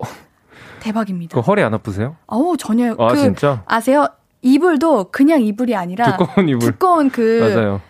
[0.80, 1.34] 대박입니다.
[1.34, 2.16] 그 허리 안 아프세요?
[2.26, 3.62] 어우, 전혀 아 그 진짜?
[3.66, 4.06] 아세요?
[4.44, 6.72] 이불도 그냥 이불이 아니라 두꺼운 이불.
[6.72, 7.80] 두꺼운 그 맞아요.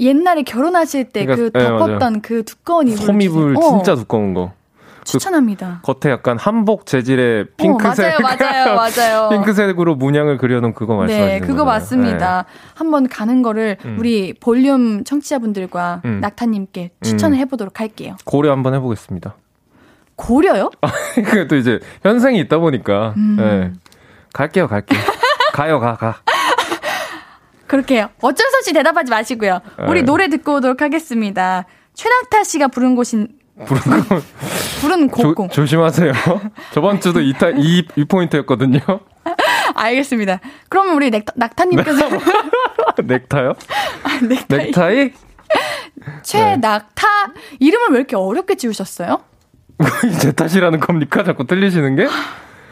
[0.00, 3.54] 옛날에 결혼하실 때그 그러니까, 네, 덮었던 그 두꺼운 이불 주세요.
[3.56, 4.52] 어, 진짜 두꺼운 거.
[5.04, 5.80] 추천합니다.
[5.82, 8.20] 겉에 약간 한복 재질의 어, 핑크색.
[8.20, 8.36] 맞아요,
[8.74, 9.28] 맞아요, 맞아요.
[9.30, 11.50] 핑크색으로 문양을 그려놓은 그거 말씀하시는 네, 거죠?
[11.52, 12.44] 그거 맞습니다.
[12.74, 13.96] 한번 가는 거를 음.
[13.98, 16.20] 우리 볼륨 청취자분들과 음.
[16.20, 18.16] 낙타님께 추천을 해보도록 할게요.
[18.24, 19.34] 고려 한번 해보겠습니다.
[20.16, 20.70] 고려요?
[21.30, 23.36] 그또 이제 현생이 있다 보니까 음.
[23.38, 23.72] 네.
[24.34, 25.00] 갈게요, 갈게요.
[25.54, 26.16] 가요, 가, 가.
[27.68, 29.60] 그렇게 어쩔 수 없이 대답하지 마시고요.
[29.86, 30.06] 우리 네.
[30.06, 31.64] 노래 듣고 오도록 하겠습니다.
[31.94, 33.28] 최낙타 씨가 부른 곳인
[33.66, 34.20] 부른 거
[34.80, 35.52] 부른 조, 곡.
[35.52, 36.12] 조심하세요.
[36.72, 38.80] 저번 주도 이, 타, 이, 이 포인트였거든요.
[39.74, 40.40] 알겠습니다.
[40.68, 42.08] 그러면 우리 낙타, 낙타님께서
[43.04, 43.52] 넥타요?
[44.28, 44.66] 넥타이.
[44.66, 45.12] 넥타이?
[46.22, 47.06] 최낙타
[47.58, 49.20] 이름을 왜 이렇게 어렵게 지으셨어요?
[50.20, 51.22] 제 탓이라는 겁니까?
[51.24, 52.08] 자꾸 틀리시는 게?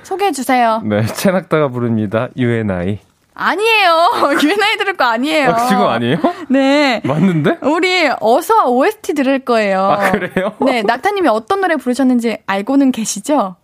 [0.04, 0.80] 소개해 주세요.
[0.84, 2.28] 네, 채낙다가 부릅니다.
[2.36, 3.00] UNI.
[3.36, 4.08] 아니에요.
[4.42, 5.50] 유엔아이 들을 거 아니에요.
[5.50, 6.18] 어, 지금 아니에요?
[6.48, 7.02] 네.
[7.04, 7.58] 맞는데?
[7.62, 9.82] 우리 어서 OST 들을 거예요.
[9.82, 10.54] 아, 그래요?
[10.64, 13.56] 네, 낙타님이 어떤 노래 부르셨는지 알고는 계시죠?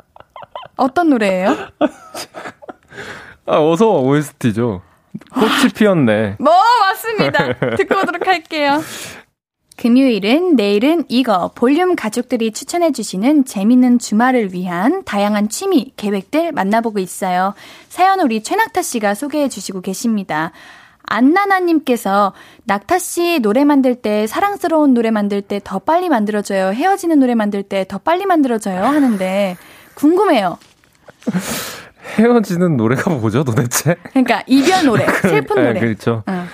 [0.77, 1.57] 어떤 노래예요?
[3.47, 4.83] 아, 어서 OST죠.
[5.35, 6.37] 꽃이 피었네.
[6.39, 7.77] 뭐 맞습니다.
[7.77, 8.81] 듣고 오도록 할게요.
[9.83, 17.55] 금요일은 내일은 이거 볼륨 가족들이 추천해 주시는 재밌는 주말을 위한 다양한 취미 계획들 만나보고 있어요.
[17.89, 20.53] 사연 우리 최낙타 씨가 소개해 주시고 계십니다.
[21.03, 26.73] 안나나님께서 낙타 씨 노래 만들 때 사랑스러운 노래 만들 때 더 빨리 만들어져요.
[26.75, 29.57] 헤어지는 노래 만들 때 더 빨리 만들어져요 하는데
[29.95, 30.59] 궁금해요.
[32.19, 33.97] 헤어지는 노래가 뭐죠, 도대체?
[34.11, 35.81] 그러니까 이별 노래, 슬픈 네, 노래.
[35.81, 36.23] 그렇죠.
[36.29, 36.47] 응.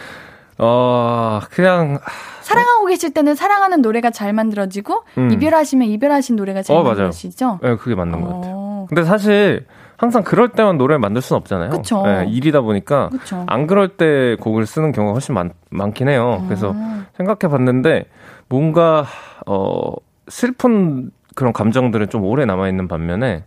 [0.59, 1.99] 어, 그냥,
[2.43, 5.31] 사랑하고 계실 때는 사랑하는 노래가 잘 만들어지고 음.
[5.31, 6.83] 이별하시면 이별하신 노래가 잘 어.
[6.83, 7.61] 만들어지죠.
[7.63, 8.55] 네, 그게 맞는 것 같아요.
[8.57, 11.71] 어, 근데 사실, 항상 그럴 때만 노래를 만들 수는 없잖아요.
[11.71, 12.03] 그쵸.
[12.05, 13.45] 네, 일이다 보니까, 그렇죠.
[13.47, 16.43] 안 그럴 때 곡을 쓰는 경우가 훨씬 많, 많긴 해요.
[16.47, 17.07] 그래서 음.
[17.17, 18.07] 생각해 봤는데,
[18.49, 19.07] 뭔가,
[19.47, 19.93] 어,
[20.29, 23.45] 슬픈 그런 감정들은 좀 오래 남아 있는 반면에,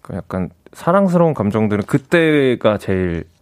[0.00, 3.35] 그 약간 사랑스러운 감정들은 그때가 제일 이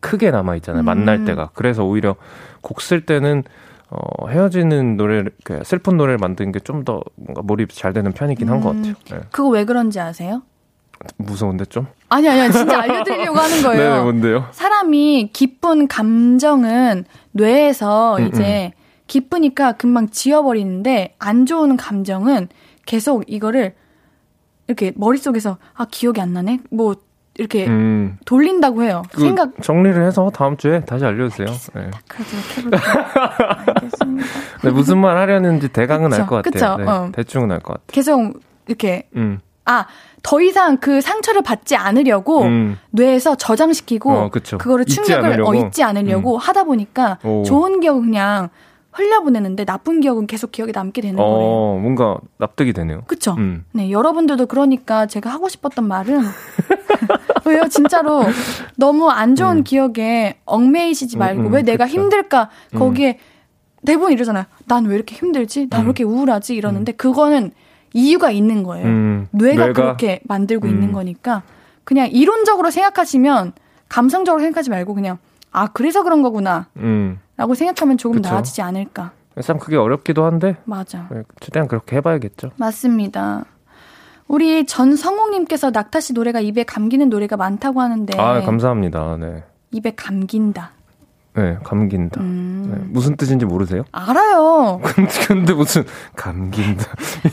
[0.00, 0.82] 크게 남아 있잖아요.
[0.82, 0.84] 음.
[0.86, 1.50] 만날 때가.
[1.54, 2.16] 그래서 오히려
[2.62, 3.42] 곡 쓸 때는,
[3.90, 8.48] 어, 헤어지는 노래를, 그 슬픈 노래를 만드는 게 좀 더 뭔가 몰입 잘 되는 편이긴
[8.48, 8.82] 한것 음.
[8.82, 9.20] 같아요.
[9.20, 9.26] 네.
[9.30, 10.42] 그거 왜 그런지 아세요?
[11.18, 11.86] 무서운데 좀?
[12.08, 13.82] 아니 아니 진짜 알려드리려고 하는 거예요.
[13.90, 14.48] 네네, 뭔데요?
[14.52, 18.72] 사람이 기쁜 감정은 뇌에서 음, 이제
[19.06, 22.48] 기쁘니까 금방 지워버리는데 안 좋은 감정은
[22.86, 23.74] 계속 이거를
[24.66, 26.94] 이렇게 머릿속에서 아 기억이 안 나네 뭐
[27.36, 28.16] 이렇게 음.
[28.26, 29.02] 돌린다고 해요.
[29.12, 31.48] 그 생각 정리를 해서 다음 주에 다시 알려주세요.
[31.74, 31.90] 네.
[34.62, 36.76] 네, 무슨 말 하려는지 대강은 알 것 같아요.
[36.76, 37.10] 네, 어.
[37.12, 37.86] 대충은 알 것 같아요.
[37.88, 39.40] 계속 이렇게 음.
[39.66, 39.86] 아,
[40.22, 42.78] 더 이상 그 상처를 받지 않으려고 음.
[42.90, 46.38] 뇌에서 저장시키고 어, 그거를 충격을 잊지, 어, 잊지 않으려고 음.
[46.38, 47.42] 하다 보니까 오.
[47.44, 48.48] 좋은 기억 그냥
[48.92, 51.80] 흘려보내는데 나쁜 기억은 계속 기억에 남게 되는 어, 거예요.
[51.80, 53.02] 뭔가 납득이 되네요.
[53.06, 53.34] 그쵸?
[53.38, 53.64] 음.
[53.72, 56.20] 네, 여러분들도 그러니까 제가 하고 싶었던 말은
[57.46, 57.62] 왜요?
[57.68, 58.24] 진짜로
[58.76, 59.64] 너무 안 좋은 음.
[59.64, 61.98] 기억에 얽매이시지 말고 음, 음 왜 내가 그쵸.
[62.00, 62.48] 힘들까?
[62.74, 62.78] 음.
[62.78, 63.18] 거기에
[63.86, 64.44] 대부분 이러잖아요.
[64.66, 65.68] 난 왜 이렇게 힘들지?
[65.68, 66.54] 난 왜 이렇게 우울하지?
[66.54, 67.52] 이러는데 그거는
[67.92, 68.86] 이유가 있는 거예요.
[68.86, 70.72] 음, 뇌가, 뇌가, 그렇게 만들고 음.
[70.72, 71.42] 있는 거니까
[71.84, 73.52] 그냥 이론적으로 생각하시면
[73.88, 75.18] 감성적으로 생각하지 말고 그냥
[75.52, 77.20] 아 그래서 그런 거구나 음.
[77.36, 78.30] 라고 생각하면 조금 그쵸.
[78.32, 79.12] 나아지지 않을까.
[79.42, 81.08] 참 그게 어렵기도 한데 맞아.
[81.10, 82.50] 네, 최대한 그렇게 해봐야겠죠.
[82.56, 83.44] 맞습니다.
[84.28, 89.16] 우리 전성욱님께서 낙타 씨 노래가 입에 감기는 노래가 많다고 하는데 아 감사합니다.
[89.20, 89.42] 네.
[89.70, 90.72] 입에 감긴다.
[91.36, 92.20] 네, 감긴다.
[92.20, 92.70] 음.
[92.72, 93.82] 네, 무슨 뜻인지 모르세요?
[93.90, 94.80] 알아요.
[95.26, 96.84] 근데 무슨 감긴다.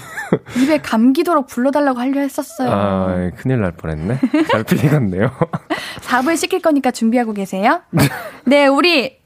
[0.64, 2.72] 입에 감기도록 불러달라고 하려 했었어요.
[2.72, 4.20] 아, 예, 큰일 날 뻔했네.
[4.52, 5.30] 잘 피해갔네요.
[6.02, 7.82] 4부에 시킬 거니까 준비하고 계세요.
[8.46, 9.20] 네, 우리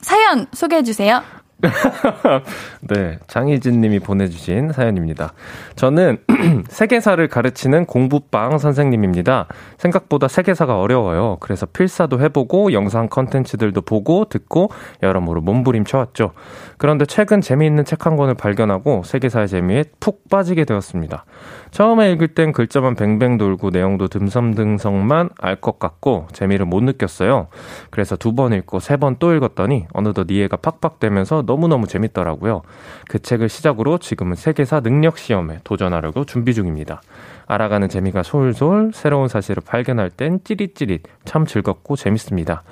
[0.00, 1.22] 사연 소개해 주세요.
[2.82, 5.32] 네, 장희진 님이 보내주신 사연입니다.
[5.76, 6.18] 저는
[6.68, 9.46] 세계사를 가르치는 공부방 선생님입니다.
[9.78, 11.36] 생각보다 세계사가 어려워요.
[11.40, 14.70] 그래서 필사도 해보고 영상 컨텐츠들도 보고 듣고
[15.02, 16.32] 여러모로 몸부림쳐왔죠.
[16.76, 21.24] 그런데 최근 재미있는 책 한 권을 발견하고 세계사의 재미에 푹 빠지게 되었습니다.
[21.70, 27.48] 처음에 읽을 땐 글자만 뱅뱅 돌고 내용도 듬성듬성만 알 것 같고 재미를 못 느꼈어요.
[27.90, 32.62] 그래서 두 번 읽고 세 번 또 읽었더니 어느덧 이해가 팍팍 되면서 너무너무 재밌더라고요.
[33.08, 37.02] 그 책을 시작으로 지금은 세계사 능력 시험에 도전하려고 준비 중입니다.
[37.46, 42.62] 알아가는 재미가 솔솔 새로운 사실을 발견할 땐 찌릿찌릿 참 즐겁고 재밌습니다.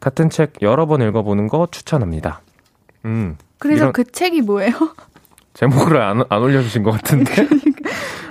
[0.00, 2.40] 같은 책 여러 번 읽어보는 거 추천합니다.
[3.06, 3.36] 음.
[3.58, 3.92] 그래서 이런...
[3.92, 4.72] 그 책이 뭐예요?
[5.54, 7.32] 제목을 안, 안 올려주신 것 같은데.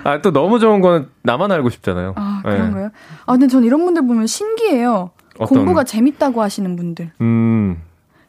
[0.04, 2.14] 아, 또 너무 좋은 거는 나만 알고 싶잖아요.
[2.16, 2.74] 아, 그런 네.
[2.74, 2.90] 거요?
[3.26, 5.12] 아, 근데 전 이런 분들 보면 신기해요.
[5.40, 5.58] 어떤...
[5.58, 7.12] 공부가 재밌다고 하시는 분들.
[7.22, 7.82] 음.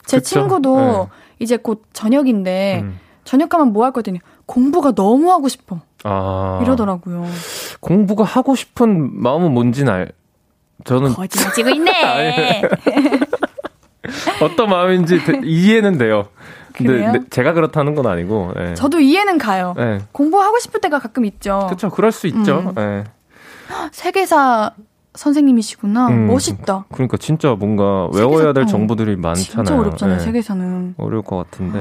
[0.07, 0.41] 제 그쵸?
[0.41, 0.77] 친구도
[1.11, 1.17] 네.
[1.39, 2.99] 이제 곧 저녁인데 음.
[3.25, 5.81] 저녁하면 뭐 할 거더니 공부가 너무 하고 싶어.
[6.05, 6.61] 아.
[6.63, 7.27] 이러더라고요.
[7.81, 10.13] 공부가 하고 싶은 마음은 뭔지는 알.
[10.85, 12.63] 저는 거짓말 치고 있네.
[14.41, 16.29] 어떤 마음인지 이해는 돼요.
[16.77, 18.53] 근데 네, 제가 그렇다는 건 아니고.
[18.57, 18.75] 네.
[18.75, 19.75] 저도 이해는 가요.
[19.77, 20.01] 네.
[20.13, 21.65] 공부하고 싶을 때가 가끔 있죠.
[21.67, 21.91] 그렇죠.
[21.91, 22.73] 그럴 수 있죠.
[22.77, 23.05] 음.
[23.93, 24.73] 세계사
[25.15, 26.09] 선생님이시구나.
[26.09, 26.85] 음, 멋있다.
[26.93, 29.65] 그러니까 진짜 뭔가 외워야 될 어, 정보들이 많잖아요.
[29.65, 30.25] 진짜 어렵잖아요, 네.
[30.25, 30.95] 세계사는.
[30.99, 31.81] 어려울 것 같은데.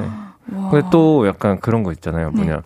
[0.54, 0.70] 와.
[0.70, 2.32] 근데 또 약간 그런 거 있잖아요.
[2.32, 2.36] 네.
[2.38, 2.62] 뭐냐.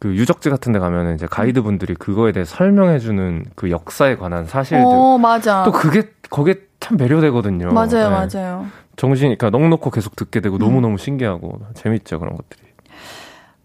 [0.00, 4.44] 그 유적지 같은 데 가면은 이제 가이드 분들이 그거에 대해 설명해 주는 그 역사에 관한
[4.46, 4.84] 사실들.
[4.84, 5.62] 어, 맞아.
[5.64, 7.72] 또 그게, 거기에 참 매료되거든요.
[7.72, 8.28] 맞아요, 네.
[8.28, 8.66] 맞아요.
[8.96, 10.58] 정신, 그러니까 넉넉고 계속 듣게 되고 음.
[10.60, 12.62] 너무너무 신기하고 재밌죠, 그런 것들이.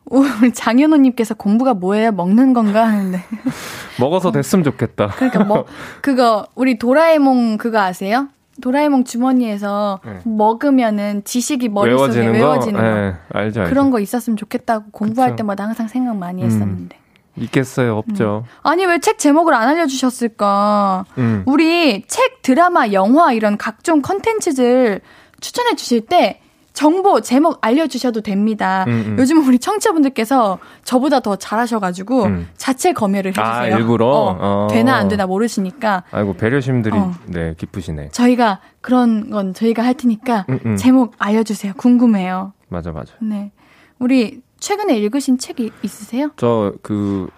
[0.06, 2.12] 우리 장현우님께서 공부가 뭐예요?
[2.12, 3.22] 먹는 건가 하는데.
[4.00, 5.08] 먹어서 됐으면 좋겠다.
[5.10, 5.66] 그러니까 뭐
[6.02, 8.28] 그거 우리 도라에몽 그거 아세요?
[8.62, 10.20] 도라에몽 주머니에서 네.
[10.26, 12.86] 먹으면은 지식이 머릿속에 외워지는, 외워지는 거.
[12.88, 12.96] 거.
[12.96, 13.70] 네, 알죠, 알죠.
[13.70, 15.38] 그런 거 있었으면 좋겠다고 공부할 그쵸.
[15.38, 16.48] 때마다 항상 생각 많이 음.
[16.48, 16.98] 했었는데.
[16.98, 18.44] 음, 있겠어요, 없죠.
[18.46, 18.50] 음.
[18.64, 21.06] 아니 왜 책 제목을 안 알려주셨을까?
[21.20, 21.44] 음.
[21.46, 25.00] 우리 책, 드라마, 영화 이런 각종 컨텐츠들
[25.40, 26.42] 추천해 주실 때
[26.74, 28.86] 정보 제목 알려주셔도 됩니다.
[28.88, 29.16] 음, 음.
[29.20, 32.48] 요즘 우리 청취자분들께서 저보다 더 잘하셔가지고 음.
[32.56, 33.46] 자체 검열을 해주세요.
[33.46, 34.68] 아, 일부러 어, 어.
[34.70, 36.04] 되나 안 되나 모르시니까.
[36.12, 37.14] 아이고 배려심들이 어.
[37.26, 38.10] 네 기쁘시네.
[38.12, 40.76] 저희가 그런 건 저희가 할 테니까 음, 음.
[40.78, 41.74] 제목 알려주세요.
[41.76, 42.54] 궁금해요.
[42.70, 43.14] 맞아 맞아.
[43.20, 43.52] 네,
[43.98, 46.32] 우리 최근에 읽으신 책이 있으세요?
[46.38, 47.30] 저 그.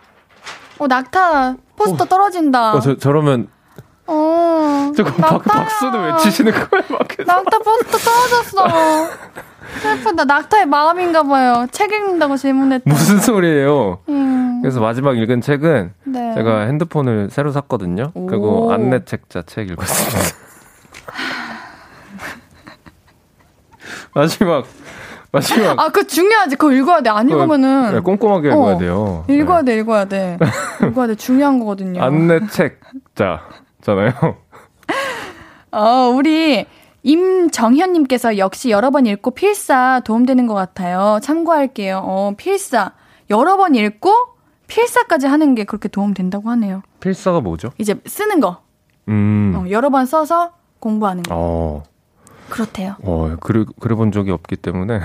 [0.78, 2.08] 어 낙타 포스터 어.
[2.08, 2.74] 떨어진다.
[2.74, 3.47] 어, 저 저러면
[4.12, 4.91] 어.
[4.95, 7.24] 저거 박, 박수는 외치시는 거예요, 밖에서.
[7.26, 9.09] 낙타 포스터 떨어졌어.
[9.82, 10.26] 슬프다.
[10.26, 11.66] 낙타의 마음인가 봐요.
[11.72, 12.84] 책 읽는다고 질문했다.
[12.86, 13.99] 무슨 소리예요?
[14.09, 14.59] 음.
[14.62, 16.34] 그래서 마지막 읽은 책은 네.
[16.36, 18.12] 제가 핸드폰을 새로 샀거든요.
[18.14, 18.28] 오.
[18.28, 20.20] 그리고 안내 책 자 책 읽었습니다.
[24.14, 24.66] 마지막
[25.32, 25.80] 마지막.
[25.80, 26.57] 아, 그 중요하지.
[26.57, 27.09] 그거 읽어야 돼.
[27.09, 27.93] 안 읽으면은.
[27.93, 29.24] 네, 꼼꼼하게 읽어야 어, 돼요.
[29.30, 29.72] 읽어야 네.
[29.72, 30.38] 돼, 읽어야 돼.
[30.84, 31.16] 읽어야 돼.
[31.16, 32.03] 중요한 거거든요.
[32.03, 32.82] 안내 책
[33.16, 33.41] 자.
[33.82, 34.12] 잖아요.
[35.72, 36.66] 어, 우리
[37.04, 41.20] 임정현님께서 역시 여러 번 읽고 필사 도움되는 것 같아요.
[41.22, 42.02] 참고할게요.
[42.04, 42.92] 어, 필사.
[43.30, 44.12] 여러 번 읽고
[44.68, 46.82] 필사까지 하는 게 그렇게 도움된다고 하네요.
[47.00, 47.72] 필사가 뭐죠?
[47.78, 48.62] 이제 쓰는 거.
[49.08, 49.54] 음.
[49.56, 51.34] 어, 여러 번 써서 공부하는 거.
[51.36, 51.84] 어.
[52.50, 52.96] 그렇대요.
[53.04, 55.00] 어, 그래, 그래 본 적이 없기 때문에.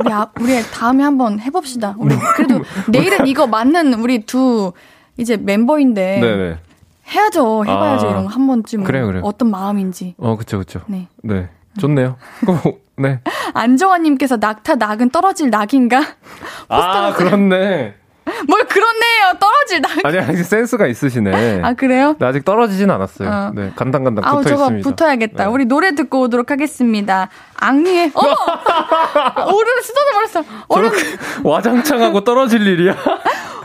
[0.00, 1.94] 우리, 아, 우리 다음에 한번 해봅시다.
[1.98, 4.72] 우리 그래도 내일은 이거 맞는 우리 두
[5.16, 6.20] 이제 멤버인데.
[6.20, 6.58] 네네.
[7.08, 7.64] 해야죠.
[7.64, 8.06] 해봐야죠.
[8.06, 8.84] 아, 이런 거한 번쯤.
[8.84, 9.22] 그래요, 그래요.
[9.24, 10.14] 어떤 마음인지.
[10.18, 10.80] 어, 그쵸, 그쵸.
[10.86, 11.08] 네.
[11.22, 11.48] 네.
[11.78, 12.16] 좋네요.
[12.96, 13.20] 네.
[13.54, 16.02] 안정환님께서 낙타 낙은 떨어질 낙인가?
[16.68, 17.94] 아, 그렇네.
[18.48, 19.32] 뭘 그렇네요.
[19.38, 19.90] 떨어질 낙.
[20.04, 21.60] 아니, 아직 센스가 있으시네.
[21.62, 22.16] 아 그래요?
[22.18, 23.28] 나 아직 떨어지진 않았어요.
[23.28, 23.52] 어.
[23.54, 24.88] 네, 간당간당 아우 붙어 저거 있습니다.
[24.90, 25.44] 붙어야겠다.
[25.44, 25.50] 네.
[25.50, 27.28] 우리 노래 듣고 오도록 하겠습니다.
[27.56, 28.34] 악뮤의 어머
[29.52, 29.82] 오르르
[30.14, 30.44] 버렸어.
[30.68, 32.96] 얼른 저렇게 와장창하고 떨어질 일이야?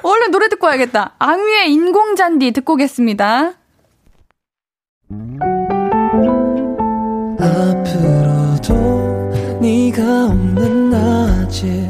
[0.04, 1.14] 얼른 노래 듣고 와야겠다.
[1.20, 3.54] 악뮤의 인공잔디 듣고 오겠습니다.
[7.90, 11.90] 앞으로도 네가 없는 낮에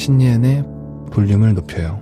[0.00, 0.64] 신예은의
[1.12, 2.00] 볼륨을 높여요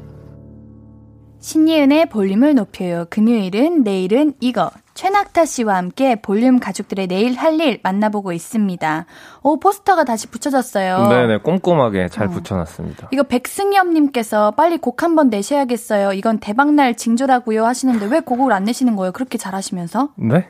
[1.40, 3.06] 신예은의 볼륨을 높여요.
[3.10, 4.70] 금요일은 내일은 이거.
[4.94, 9.06] 최낙타 씨와 함께 볼륨 가족들의 내일 할 일 만나보고 있습니다.
[9.44, 11.08] 오, 포스터가 다시 붙여졌어요.
[11.08, 12.30] 네네, 꼼꼼하게 잘 어.
[12.30, 13.08] 붙여놨습니다.
[13.12, 16.12] 이거 백승엽님께서 빨리 곡 한 번 내셔야겠어요.
[16.12, 19.12] 이건 대박날 징조라고요 하시는데 왜 곡을 안 내시는 거예요?
[19.12, 20.10] 그렇게 잘하시면서?
[20.16, 20.48] 네?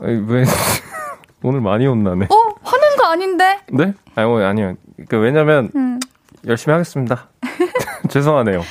[0.00, 0.44] 아니, 왜,
[1.42, 2.26] 오늘 많이 혼나네.
[2.26, 2.36] 어?
[2.62, 3.58] 화낸 거 아닌데?
[3.72, 3.94] 네?
[4.14, 4.74] 아니, 뭐, 아니요.
[5.08, 5.98] 그, 왜냐면, 음.
[6.46, 7.28] 열심히 하겠습니다.
[8.08, 8.62] 죄송하네요.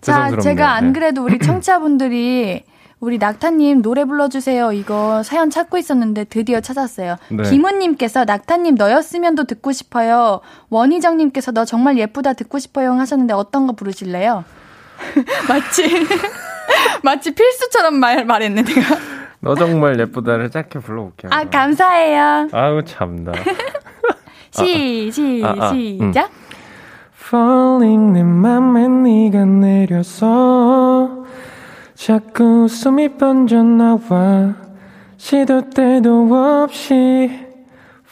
[0.00, 0.30] 자.
[0.38, 0.92] 제가 안 네.
[0.98, 2.64] 그래도 우리 청취자분들이
[3.00, 4.72] 우리 낙타님 노래 불러주세요.
[4.72, 7.16] 이거 사연 찾고 있었는데 드디어 찾았어요.
[7.30, 7.42] 네.
[7.44, 10.40] 김은님께서 낙타님 너였으면도 듣고 싶어요.
[10.68, 14.44] 원희정님께서 너 정말 예쁘다 듣고 싶어요 하셨는데 어떤 거 부르실래요?
[15.48, 16.06] 마치
[17.02, 18.96] 마치 필수처럼 말 말했네 내가.
[19.40, 21.30] 너 정말 예쁘다를 짧게 불러볼게요.
[21.32, 22.48] 아 감사해요.
[22.52, 23.32] 아우, 참나.
[24.50, 26.30] 시, 시, 아, 아, 시작.
[27.32, 31.24] Falling 내 맘에 네가 내려서
[31.94, 34.56] 자꾸 숨이 번져나와.
[35.16, 37.30] 시도 때도 없이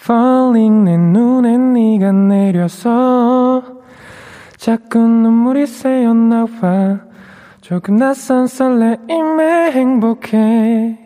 [0.00, 3.64] Falling 내 눈에 네가 내려서
[4.56, 7.00] 자꾸 눈물이 새어나와.
[7.60, 10.96] 조금 낯선 설레임에 행복해.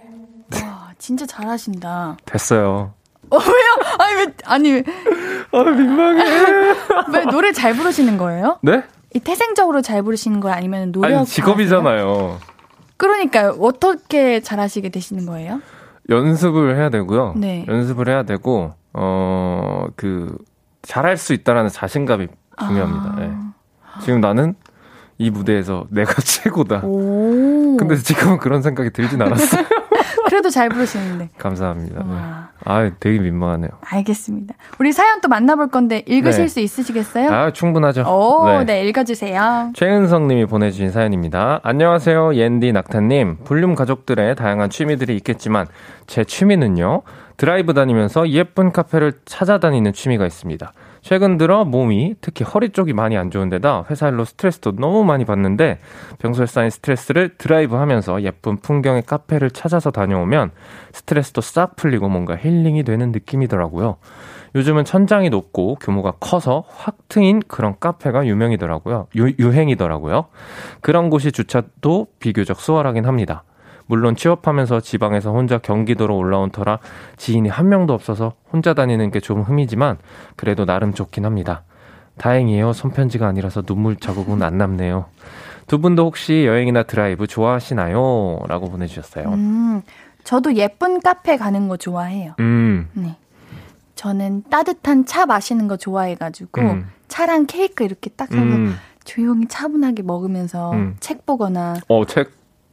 [0.53, 2.19] 와, 진짜 잘하신다.
[2.27, 2.93] 됐어요
[3.33, 3.97] 어 왜요?
[3.99, 4.85] 아니 왜 아니 왜,
[5.53, 6.25] 아 민망해
[7.15, 8.59] 왜 노래 잘 부르시는 거예요?
[8.63, 8.83] 네?
[9.15, 10.57] 이 태생적으로 잘 부르시는 거예요?
[10.57, 11.17] 아니면 노력?
[11.19, 12.39] 아니 직업이잖아요
[12.97, 13.57] 그러니까요.
[13.61, 15.61] 어떻게 잘하시게 되시는 거예요?
[16.09, 17.35] 연습을 해야 되고요.
[17.37, 17.65] 네.
[17.69, 20.37] 연습을 해야 되고 어 그
[20.83, 22.27] 잘할 수 있다라는 자신감이
[22.59, 23.15] 중요합니다.
[23.17, 23.23] 아.
[23.23, 24.01] 예.
[24.05, 24.55] 지금 나는
[25.23, 26.83] 이 무대에서 내가 최고다.
[26.85, 27.77] 오.
[27.79, 29.65] 근데 지금은 그런 생각이 들진 않았어요.
[30.29, 31.29] 그래도 잘 부르시는데.
[31.39, 32.03] 감사합니다.
[32.05, 32.11] 네.
[32.15, 33.71] 와, 아, 되게 민망하네요.
[33.83, 34.55] 알겠습니다.
[34.79, 36.49] 우리 사연 또 만나볼 건데 읽으실 네.
[36.49, 37.31] 수 있으시겠어요?
[37.31, 38.03] 아, 충분하죠.
[38.03, 38.87] 오, 네.
[38.87, 39.73] 읽어주세요.
[39.75, 41.61] 최은성 님이 보내주신 사연입니다.
[41.63, 42.35] 안녕하세요.
[42.35, 43.39] 옌디 낙타님.
[43.45, 45.67] 볼륨 가족들의 다양한 취미들이 있겠지만,
[46.07, 47.03] 제 취미는요,
[47.37, 50.73] 드라이브 다니면서 예쁜 카페를 찾아다니는 취미가 있습니다.
[51.03, 55.81] 최근 들어 몸이, 특히 허리 쪽이 많이 안 좋은데다 회사 일로 스트레스도 너무 많이 받는데,
[56.21, 60.53] 평소에 쌓인 스트레스를 드라이브 하면서 예쁜 풍경의 카페를 찾아서 다녀오면,
[60.93, 63.97] 스트레스도 싹 풀리고 뭔가 힐링이 되는 느낌이더라고요.
[64.55, 69.09] 요즘은 천장이 높고 규모가 커서 확 트인 그런 카페가 유명이더라고요.
[69.17, 70.27] 유, 유행이더라고요.
[70.83, 73.45] 그런 곳이 주차도 비교적 수월하긴 합니다.
[73.93, 76.79] 물론 취업하면서 지방에서 혼자 경기도로 올라온 터라
[77.19, 79.99] 지인이 한 명도 없어서 혼자 다니는 게 좀 흠이지만
[80.35, 81.63] 그래도 나름 좋긴 합니다.
[82.17, 82.73] 다행이에요.
[82.73, 85.05] 손편지가 아니라서 눈물 자국은 안 남네요.
[85.67, 88.41] 두 분도 혹시 여행이나 드라이브 좋아하시나요?
[88.49, 89.29] 라고 보내주셨어요.
[89.29, 89.83] 음,
[90.25, 92.35] 저도 예쁜 카페 가는 거 좋아해요.
[92.41, 93.15] 음, 네.
[93.95, 96.89] 저는 따뜻한 차 마시는 거 좋아해가지고, 음.
[97.09, 98.75] 차랑 케이크 이렇게 딱 하고 음.
[99.05, 100.97] 조용히 차분하게 먹으면서 음.
[100.99, 102.31] 책 보거나 어, 책,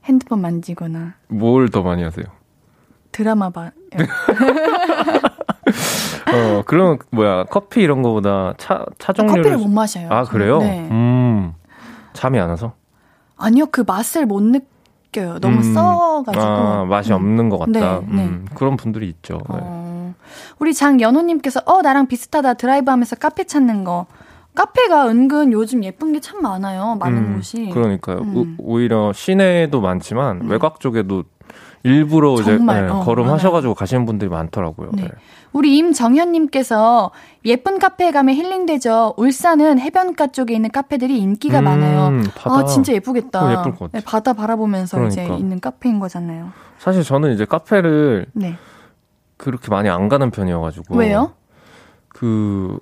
[0.09, 2.25] 핸드폰 만지거나 뭘 더 많이 하세요?
[3.11, 3.71] 드라마 봐.
[6.33, 10.09] 어, 그럼 뭐야 커피 이런 거보다 차, 차 종류를 커피를 못 마셔요.
[10.11, 10.23] 아.
[10.23, 10.59] 그래요?
[10.59, 10.87] 네.
[10.91, 11.53] 음,
[12.13, 12.73] 잠이 안 와서.
[13.37, 15.39] 아니요, 그 맛을 못 느껴요.
[15.39, 15.73] 너무 음.
[15.73, 16.43] 써가지고.
[16.43, 17.15] 아, 맛이 음.
[17.15, 17.71] 없는 것 같다.
[18.01, 18.23] 네, 네.
[18.25, 19.35] 음, 그런 분들이 있죠.
[19.49, 19.57] 네.
[19.59, 20.13] 어,
[20.59, 24.07] 우리 장연호님께서 어 나랑 비슷하다 드라이브 하면서 카페 찾는 거.
[24.63, 26.95] 카페가 은근 요즘 예쁜 게 참 많아요.
[26.99, 27.69] 많은 음, 곳이.
[27.69, 28.17] 그러니까요.
[28.17, 28.57] 음.
[28.59, 30.49] 오- 오히려 시내에도 많지만 음.
[30.49, 31.23] 외곽 쪽에도
[31.83, 34.91] 일부러 정말, 이제 네, 어, 걸음하셔가지고 가시는 분들이 많더라고요.
[34.95, 35.03] 네.
[35.03, 35.09] 네.
[35.53, 37.11] 우리 임정현님께서
[37.45, 39.13] 예쁜 카페에 가면 힐링되죠.
[39.15, 42.21] 울산은 해변가 쪽에 있는 카페들이 인기가 음, 많아요.
[42.35, 42.55] 바다.
[42.57, 43.45] 아 진짜 예쁘겠다.
[43.45, 43.97] 어, 예쁠 것 같아.
[43.97, 45.37] 네, 바다 바라보면서 이제 그러니까.
[45.41, 46.51] 있는 카페인 거잖아요.
[46.79, 48.57] 사실 저는 이제 카페를 네.
[49.37, 50.97] 그렇게 많이 안 가는 편이어가지고.
[50.97, 51.31] 왜요?
[52.09, 52.77] 그,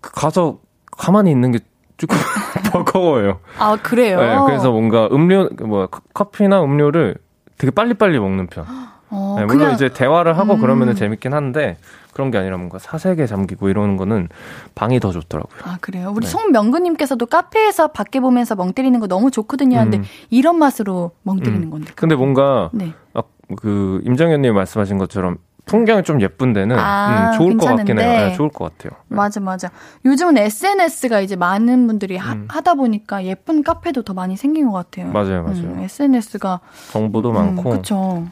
[0.00, 0.60] 그 가서
[0.98, 1.60] 가만히 있는 게
[1.96, 2.16] 조금
[2.70, 3.38] 버거워요.
[3.58, 4.20] 아 그래요.
[4.20, 7.16] 네, 그래서 뭔가 음료, 뭐 커피나 음료를
[7.56, 8.66] 되게 빨리빨리 먹는 편.
[9.10, 10.60] 어, 네, 물론 그냥 이제 대화를 하고 음.
[10.60, 11.78] 그러면은 재밌긴 한데
[12.12, 14.28] 그런 게 아니라 뭔가 사색에 잠기고 이러는 거는
[14.74, 15.58] 방이 더 좋더라고요.
[15.64, 16.12] 아 그래요.
[16.14, 16.30] 우리 네.
[16.30, 19.78] 송명근님께서도 카페에서 밖에 보면서 멍 때리는 거 너무 좋거든요.
[19.78, 20.04] 근데 음.
[20.30, 21.70] 이런 맛으로 멍 때리는 음.
[21.70, 21.92] 건데.
[21.96, 22.92] 근데 뭔가 네.
[23.14, 23.22] 아,
[23.56, 25.38] 그 임정현님 말씀하신 것처럼
[25.68, 28.18] 풍경이 좀 예쁜 데는 아, 음, 좋을 것 같긴 괜찮은데.
[28.18, 28.28] 해요.
[28.30, 28.98] 네, 좋을 것 같아요.
[29.08, 29.70] 맞아 맞아.
[30.04, 32.48] 요즘은 SNS가 이제 많은 분들이 하, 음.
[32.48, 35.12] 다 보니까 예쁜 카페도 더 많이 생긴 것 같아요.
[35.12, 35.60] 맞아요, 맞아요.
[35.60, 36.60] 음, SNS가
[36.90, 37.62] 정보도 많고.
[37.62, 38.26] 그렇죠.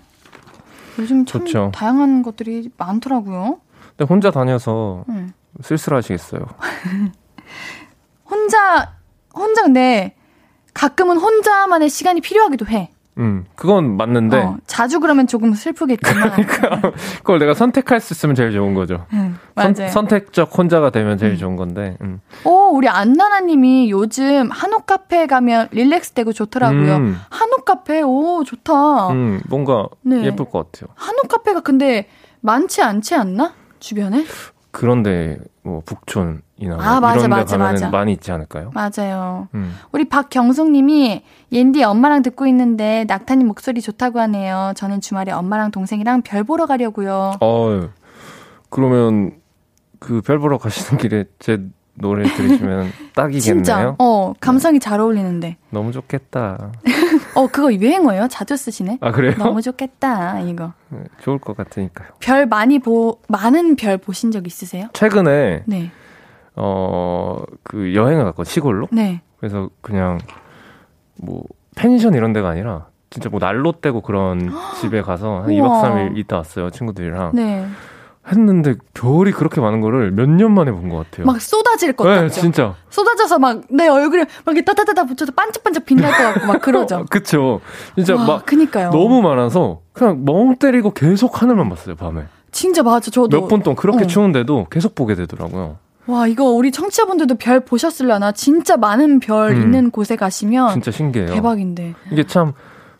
[0.98, 1.72] 요즘 참 좋죠.
[1.74, 3.60] 다양한 것들이 많더라고요.
[3.96, 5.32] 근데 혼자 다녀서 음.
[5.62, 6.40] 쓸쓸하시겠어요.
[8.28, 8.92] 혼자
[9.34, 10.14] 혼자 근데
[10.74, 12.90] 가끔은 혼자만의 시간이 필요하기도 해.
[13.18, 16.32] 음, 그건 맞는데 어, 자주 그러면 조금 슬프겠지만.
[17.18, 19.06] 그걸 내가 선택할 수 있으면 제일 좋은 거죠.
[19.14, 19.74] 음, 맞아요.
[19.74, 21.96] 선, 선택적 혼자가 되면 제일 좋은 건데.
[22.02, 22.20] 음.
[22.44, 26.96] 오, 우리 안나나님이 요즘 한옥 카페 가면 릴렉스 되고 좋더라고요.
[26.96, 27.16] 음.
[27.30, 29.08] 한옥 카페, 오, 좋다.
[29.08, 30.24] 음, 뭔가 네.
[30.24, 30.92] 예쁠 것 같아요.
[30.94, 32.08] 한옥 카페가 근데
[32.40, 33.54] 많지 않지 않나?
[33.80, 34.24] 주변에?
[34.78, 37.88] 그런데 뭐 북촌이나 아, 뭐 맞아, 이런 데 맞아, 가면 맞아.
[37.90, 38.70] 많이 있지 않을까요?
[38.74, 39.48] 맞아요.
[39.54, 39.74] 음.
[39.90, 44.74] 우리 박경숙 님이 옌디 엄마랑 듣고 있는데 낙타님 목소리 좋다고 하네요.
[44.76, 47.32] 저는 주말에 엄마랑 동생이랑 별 보러 가려고요.
[47.40, 47.88] 어,
[48.68, 49.32] 그러면
[49.98, 51.62] 그 별 보러 가시는 길에 제
[51.94, 53.40] 노래 들으시면 딱이겠네요.
[53.40, 55.56] 진짜, 어, 감성이 잘 어울리는데.
[55.70, 56.70] 너무 좋겠다.
[57.36, 58.28] 어, 그거 유행어예요?
[58.28, 58.98] 자주 쓰시네?
[59.00, 59.34] 아 그래요?
[59.38, 60.72] 너무 좋겠다, 이거.
[60.88, 62.08] 네, 좋을 것 같으니까요.
[62.20, 64.88] 별 많이 보, 많은 별 보신 적 있으세요?
[64.92, 65.90] 최근에 네.
[66.54, 68.88] 어 그 여행을 갔거든 시골로.
[68.92, 69.20] 네.
[69.38, 70.18] 그래서 그냥
[71.20, 71.42] 뭐
[71.74, 75.82] 펜션 이런 데가 아니라 진짜 뭐 난로 떼고 그런 집에 가서 한 우와.
[75.82, 75.82] 2박
[76.12, 77.66] 3일 있다 왔어요 친구들이랑 네.
[78.30, 81.26] 했는데 별이 그렇게 많은 거를 몇 년 만에 본 것 같아요.
[81.26, 82.40] 막 쏟아질 것 네, 같죠?
[82.40, 82.74] 진짜.
[82.90, 87.04] 쏟아져서 막 내 얼굴에 막 이렇게 따다다다 붙여서 반짝반짝 빛날 것 같고 막 그러죠.
[87.10, 87.60] 그쵸.
[87.94, 88.90] 진짜 와, 막 그니까요.
[88.90, 92.24] 너무 많아서 그냥 멍 때리고 계속 하늘만 봤어요 밤에.
[92.52, 93.10] 진짜 맞아.
[93.10, 94.06] 저도 몇 분 동안 그렇게 어.
[94.06, 95.76] 추운데도 계속 보게 되더라고요.
[96.06, 98.30] 와 이거 우리 청취자분들도 별 보셨을려나?
[98.32, 99.60] 진짜 많은 별 음.
[99.62, 101.32] 있는 곳에 가시면 진짜 신기해요.
[101.34, 101.94] 대박인데.
[102.12, 102.52] 이게 참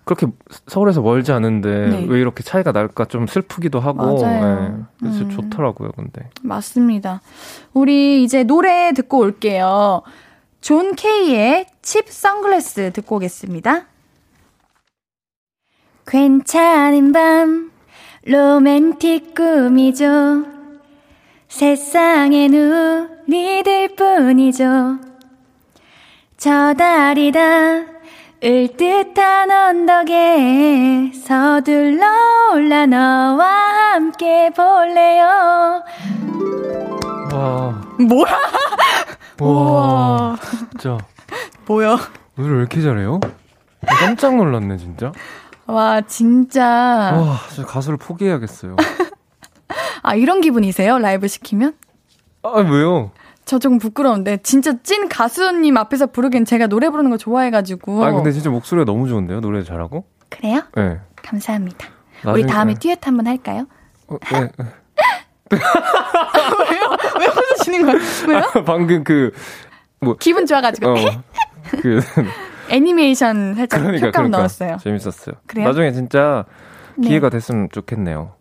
[0.06, 0.28] 그렇게
[0.68, 2.06] 서울에서 멀지 않은데 네.
[2.08, 4.70] 왜 이렇게 차이가 날까 좀 슬프기도 하고 맞아요.
[4.70, 4.84] 네.
[5.00, 5.30] 그래서 음.
[5.30, 5.90] 좋더라고요.
[5.96, 7.20] 근데 맞습니다.
[7.74, 10.02] 우리 이제 노래 듣고 올게요.
[10.60, 13.86] John K의 Cheap Sunglasses 듣고 오겠습니다.
[16.06, 17.72] 괜찮은 밤
[18.26, 20.44] 로맨틱 꿈이죠.
[21.48, 22.54] 세상엔
[23.26, 24.98] 우리들 뿐이죠.
[26.36, 27.95] 저 달이다
[28.46, 32.06] 을듯한 언덕에 서둘러
[32.54, 33.44] 올라 너와
[33.94, 35.82] 함께 볼래요.
[37.32, 38.38] 와, 뭐야?
[39.40, 40.36] 와.
[40.48, 40.96] 진짜
[41.66, 41.98] 뭐야?
[42.38, 43.18] 오늘 왜 이렇게 잘해요?
[43.84, 45.10] 깜짝 놀랐네 진짜.
[45.66, 46.64] 와, 진짜.
[46.64, 48.76] 와, 진짜 가수를 포기해야겠어요.
[50.04, 51.00] 아, 이런 기분이세요?
[51.00, 51.74] 라이브 시키면?
[52.44, 53.10] 아 왜요?
[53.46, 54.38] 저 조금 부끄러운데.
[54.42, 58.04] 진짜 찐 가수님 앞에서 부르긴 제가 노래 부르는 거 좋아해가지고.
[58.04, 59.40] 아 근데 진짜 목소리가 너무 좋은데요?
[59.40, 60.04] 노래 잘하고?
[60.28, 60.62] 그래요?
[60.74, 60.98] 네.
[61.22, 61.88] 감사합니다.
[62.26, 62.78] 우리 나중에- 다음에 네.
[62.80, 63.66] 듀엣 한번 할까요?
[64.08, 64.50] 어, 네.
[67.20, 67.98] 왜 웃으시는 거예요?
[68.28, 68.64] 왜요?
[68.64, 69.30] 방금 그
[70.18, 70.88] 기분 좋아가지고.
[70.90, 70.94] 어,
[71.80, 72.00] 그
[72.68, 74.76] 애니메이션 살짝 그러니까 효과음 그러니까 넣었어요.
[74.82, 75.36] 재밌었어요.
[75.46, 75.68] 그래요?
[75.68, 76.44] 나중에 진짜
[76.96, 77.08] 네.
[77.08, 78.32] 기회가 됐으면 좋겠네요.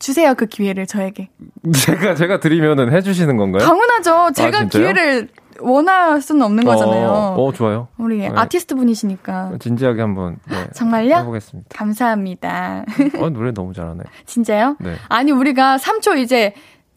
[0.00, 1.28] 주세요, 그 기회를 저에게.
[1.86, 3.62] 제가 제가 드리면은 해주시는 건가요?
[3.64, 4.32] 당연하죠.
[4.34, 4.64] 제가 아?
[4.64, 5.28] 기회를
[5.60, 7.08] 원할 수는 없는 거잖아요.
[7.08, 7.88] 어, 어, 좋아요.
[7.98, 8.30] 우리 네.
[8.34, 9.52] 아티스트 분이시니까.
[9.60, 11.16] 진지하게 한번 네, 정말요?
[11.16, 11.68] 해보겠습니다.
[11.76, 12.84] 감사합니다.
[13.20, 14.02] 어, 노래 너무 잘하네.
[14.24, 14.76] 진짜요?
[14.80, 14.96] 네.
[15.08, 16.54] 아니 우리가 3초 이제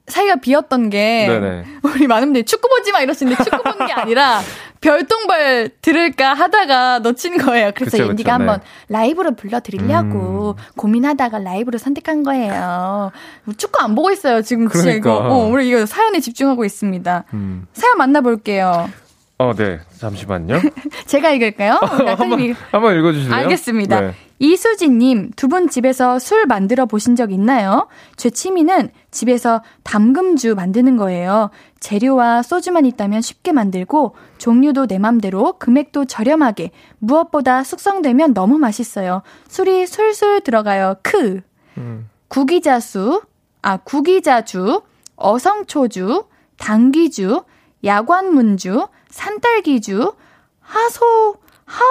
[0.07, 1.65] 사이가 비었던 게 네네.
[1.83, 4.41] 우리 많은 분들이 축구 보지 마 이러시는데 축구 보는 게 아니라
[4.81, 7.71] 별똥별 들을까 하다가 놓친 거예요.
[7.73, 8.65] 그래서 그쵸, 옌디가 그쵸, 한번 네.
[8.89, 10.63] 라이브로 불러드리려고 음.
[10.75, 13.11] 고민하다가 라이브로 선택한 거예요.
[13.45, 15.09] 우리 축구 안 보고 있어요 지금 진짜 그러니까.
[15.09, 15.19] 이거.
[15.29, 17.23] 어, 우리 이거 사연에 집중하고 있습니다.
[17.33, 17.65] 음.
[17.71, 18.89] 사연 만나볼게요.
[19.37, 19.79] 어, 네.
[19.97, 20.59] 잠시만요.
[21.07, 21.79] 제가 읽을까요?
[21.81, 23.35] 우리 한번 한번 읽어주실래요?
[23.35, 24.01] 알겠습니다.
[24.01, 24.13] 네.
[24.43, 27.87] 이수진님, 두 분 집에서 술 만들어 보신 적 있나요?
[28.17, 31.49] 제 취미는 집에서 담금주 만드는 거예요.
[31.79, 39.21] 재료와 소주만 있다면 쉽게 만들고, 종류도 내 맘대로, 금액도 저렴하게, 무엇보다 숙성되면 너무 맛있어요.
[39.47, 40.95] 술이 술술 들어가요.
[41.03, 41.39] 크.
[41.77, 42.09] 음.
[42.27, 43.21] 구기자수,
[43.61, 44.81] 아, 구기자주,
[45.15, 46.25] 어성초주,
[46.57, 47.45] 당귀주,
[47.85, 50.13] 야관문주, 산딸기주,
[50.59, 51.35] 하소,
[51.65, 51.83] 하,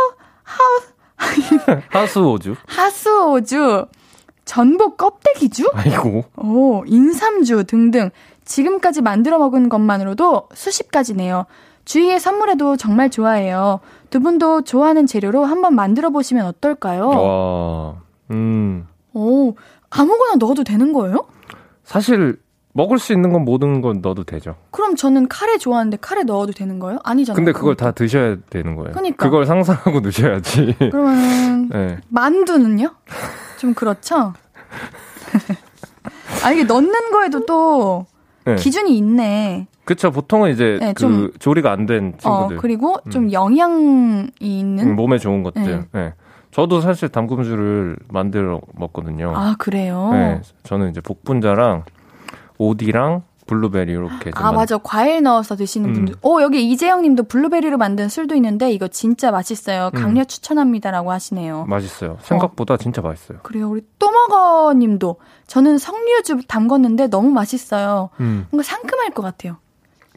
[0.43, 0.59] 하,
[1.91, 2.57] 하수오주.
[2.67, 3.87] 하수오주,
[4.45, 5.71] 전복 껍데기주?
[5.75, 6.25] 아이고.
[6.37, 8.11] 오, 인삼주 등등.
[8.45, 11.47] 지금까지 만들어 먹은 것만으로도 수십 가지네요.
[11.85, 13.81] 주위에 선물해도 정말 좋아해요.
[14.11, 17.09] 두 분도 좋아하는 재료로 한번 만들어 보시면 어떨까요?
[17.09, 17.95] 와,
[18.31, 18.87] 음.
[19.15, 19.55] 오,
[19.91, 21.27] 아무거나 넣어도 되는 거예요?
[21.85, 22.41] 사실
[22.75, 24.57] 먹을 수 있는 건 모든 건 넣어도 되죠.
[24.71, 27.01] 그럼 저는 카레 좋아하는데 카레 넣어도 되는 거예요?
[27.05, 27.37] 아니잖아요.
[27.37, 28.93] 근데 그걸 다 드셔야 되는 거예요.
[28.93, 29.27] 그러니까.
[29.27, 30.77] 그걸 상상하고 드셔야지.
[30.91, 31.99] 그러면 네.
[32.09, 32.91] 만두는요?
[33.59, 34.33] 좀 그렇죠?
[36.45, 38.07] 아 이게 넣는 거에도 또
[38.45, 38.57] 네.
[38.57, 39.67] 기준이 있네.
[39.85, 42.57] 그쵸 보통은 이제 네, 그 조리가 안 된 친구들.
[42.57, 43.11] 어, 그리고 음.
[43.11, 45.63] 좀 영양이 있는 음, 몸에 좋은 것들.
[45.63, 45.81] 네.
[45.93, 46.15] 네.
[46.53, 49.33] 저도 사실 담금주를 만들어 먹거든요.
[49.35, 50.11] 아 그래요?
[50.13, 51.85] 네, 저는 이제 복분자랑
[52.69, 55.95] 오디랑 블루베리 이렇게 아 맞아 과일 넣어서 드시는 음.
[55.95, 60.01] 분들 오 여기 이재영님도 블루베리로 만든 술도 있는데 이거 진짜 맛있어요 음.
[60.01, 60.27] 강력 음.
[60.27, 62.77] 추천합니다라고 하시네요 맛있어요 생각보다 어.
[62.77, 65.17] 진짜 맛있어요 그래요 우리 또먹어님도
[65.49, 68.47] 저는 석류즙 담궜는데 너무 맛있어요 음.
[68.51, 69.57] 뭔가 상큼할 것 같아요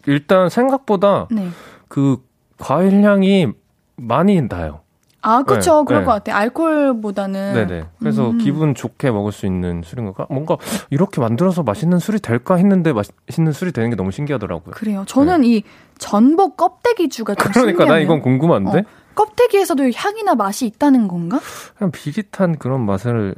[0.05, 1.49] 일단 생각보다 네.
[1.87, 2.23] 그
[2.59, 3.47] 과일 향이
[3.95, 4.81] 많이 나요
[5.27, 5.79] 아, 그렇죠.
[5.79, 6.05] 네, 그럴 네.
[6.05, 6.35] 것 같아요.
[6.35, 7.53] 알코올보다는.
[7.53, 7.83] 네네.
[7.99, 8.37] 그래서 음.
[8.37, 10.27] 기분 좋게 먹을 수 있는 술인 걸까?
[10.29, 10.57] 뭔가
[10.91, 14.75] 이렇게 만들어서 맛있는 술이 될까 했는데 맛있는 술이 되는 게 너무 신기하더라고요.
[14.75, 15.03] 그래요.
[15.07, 15.47] 저는 네.
[15.47, 15.63] 이
[15.97, 18.79] 전복 껍데기주가 좀 그러니까 나 이건 궁금한데.
[18.79, 18.83] 어,
[19.15, 21.39] 껍데기에서도 향이나 맛이 있다는 건가?
[21.75, 23.33] 그냥 비릿한 그런 맛을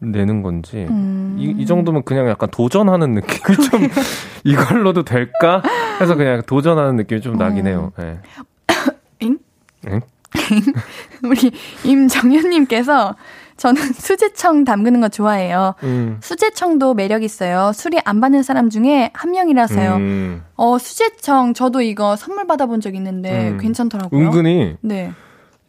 [0.00, 1.36] 내는 건지 음.
[1.38, 3.80] 이, 이 정도면 그냥 약간 도전하는 느낌이 좀
[4.44, 5.62] 이걸로도 될까
[6.00, 7.68] 해서 그냥 도전하는 느낌이 좀 나긴 어.
[7.68, 7.92] 해요.
[7.96, 8.18] 네.
[9.22, 9.38] 응?
[9.88, 10.00] 응?
[11.24, 11.50] 우리
[11.84, 13.16] 임정현님께서
[13.56, 15.74] 저는 수제청 담그는 거 좋아해요.
[15.82, 16.18] 음.
[16.22, 17.72] 수제청도 매력 있어요.
[17.74, 19.94] 술이 안 받는 사람 중에 한 명이라서요.
[19.96, 20.44] 음.
[20.54, 23.58] 어 수제청 저도 이거 선물 받아본 적 있는데 음.
[23.58, 24.20] 괜찮더라고요.
[24.20, 25.12] 은근히 네.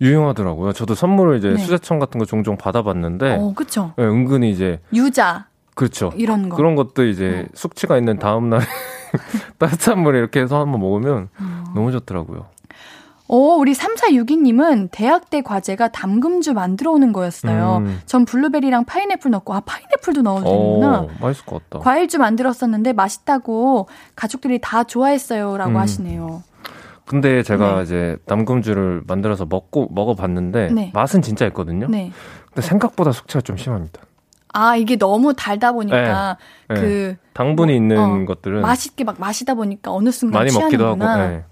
[0.02, 0.74] 유용하더라고요.
[0.74, 1.58] 저도 선물을 이제 네.
[1.58, 3.92] 수제청 같은 거 종종 받아봤는데, 어, 그쵸.
[3.98, 6.12] 네, 은근히 이제 유자, 그렇죠.
[6.16, 7.52] 이런 거 그런 것도 이제 어.
[7.54, 8.62] 숙취가 있는 다음 날
[9.58, 11.64] 따뜻한 물에 이렇게 해서 한번 먹으면 어.
[11.76, 12.48] 너무 좋더라고요.
[13.32, 17.78] 오, 우리 3462님은 대학 때 과제가 담금주 만들어 오는 거였어요.
[17.78, 18.02] 음.
[18.08, 21.02] 전 블루베리랑 파인애플 넣고, 아, 파인애플도 넣어도 되는구나.
[21.02, 21.84] 오, 맛있을 것 같다.
[21.84, 25.58] 과일주 만들었었는데 맛있다고 가족들이 다 좋아했어요.
[25.58, 25.78] 라고 음.
[25.78, 26.42] 하시네요.
[27.06, 27.84] 근데 제가 네.
[27.84, 30.92] 이제 담금주를 만들어서 먹고, 먹어봤는데, 네.
[30.96, 31.86] 맛은 진짜 있거든요.
[31.88, 32.12] 네.
[32.48, 34.02] 근데 생각보다 숙취가 좀 심합니다.
[34.54, 36.76] 아, 이게 너무 달다 보니까, 네.
[36.76, 36.82] 그.
[36.82, 37.18] 네.
[37.34, 38.62] 당분이 뭐, 있는 어, 것들은.
[38.62, 40.96] 맛있게 막 마시다 보니까 어느 순간 많이 취하는구나.
[40.96, 41.28] 먹기도 하고.
[41.30, 41.44] 네.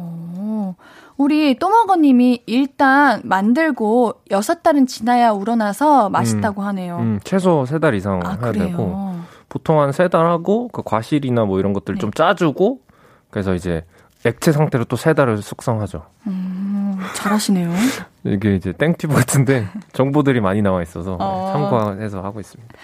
[0.00, 0.74] 어,
[1.18, 6.96] 우리 또먹어님이 일단 만들고 여섯 달은 지나야 우러나서 맛있다고 음, 하네요.
[6.98, 8.66] 음, 최소 세 달 이상 아, 해야 그래요?
[8.68, 9.16] 되고
[9.48, 12.00] 보통 한 세 달 하고 그 과실이나 뭐 이런 것들 네.
[12.00, 12.80] 좀 짜주고
[13.30, 13.84] 그래서 이제
[14.24, 16.02] 액체 상태로 또 세 달을 숙성하죠.
[16.28, 17.70] 음, 잘하시네요.
[18.24, 21.50] 이게 이제 땡튜브 같은데 정보들이 많이 나와 있어서 어.
[21.52, 22.74] 참고해서 하고 있습니다.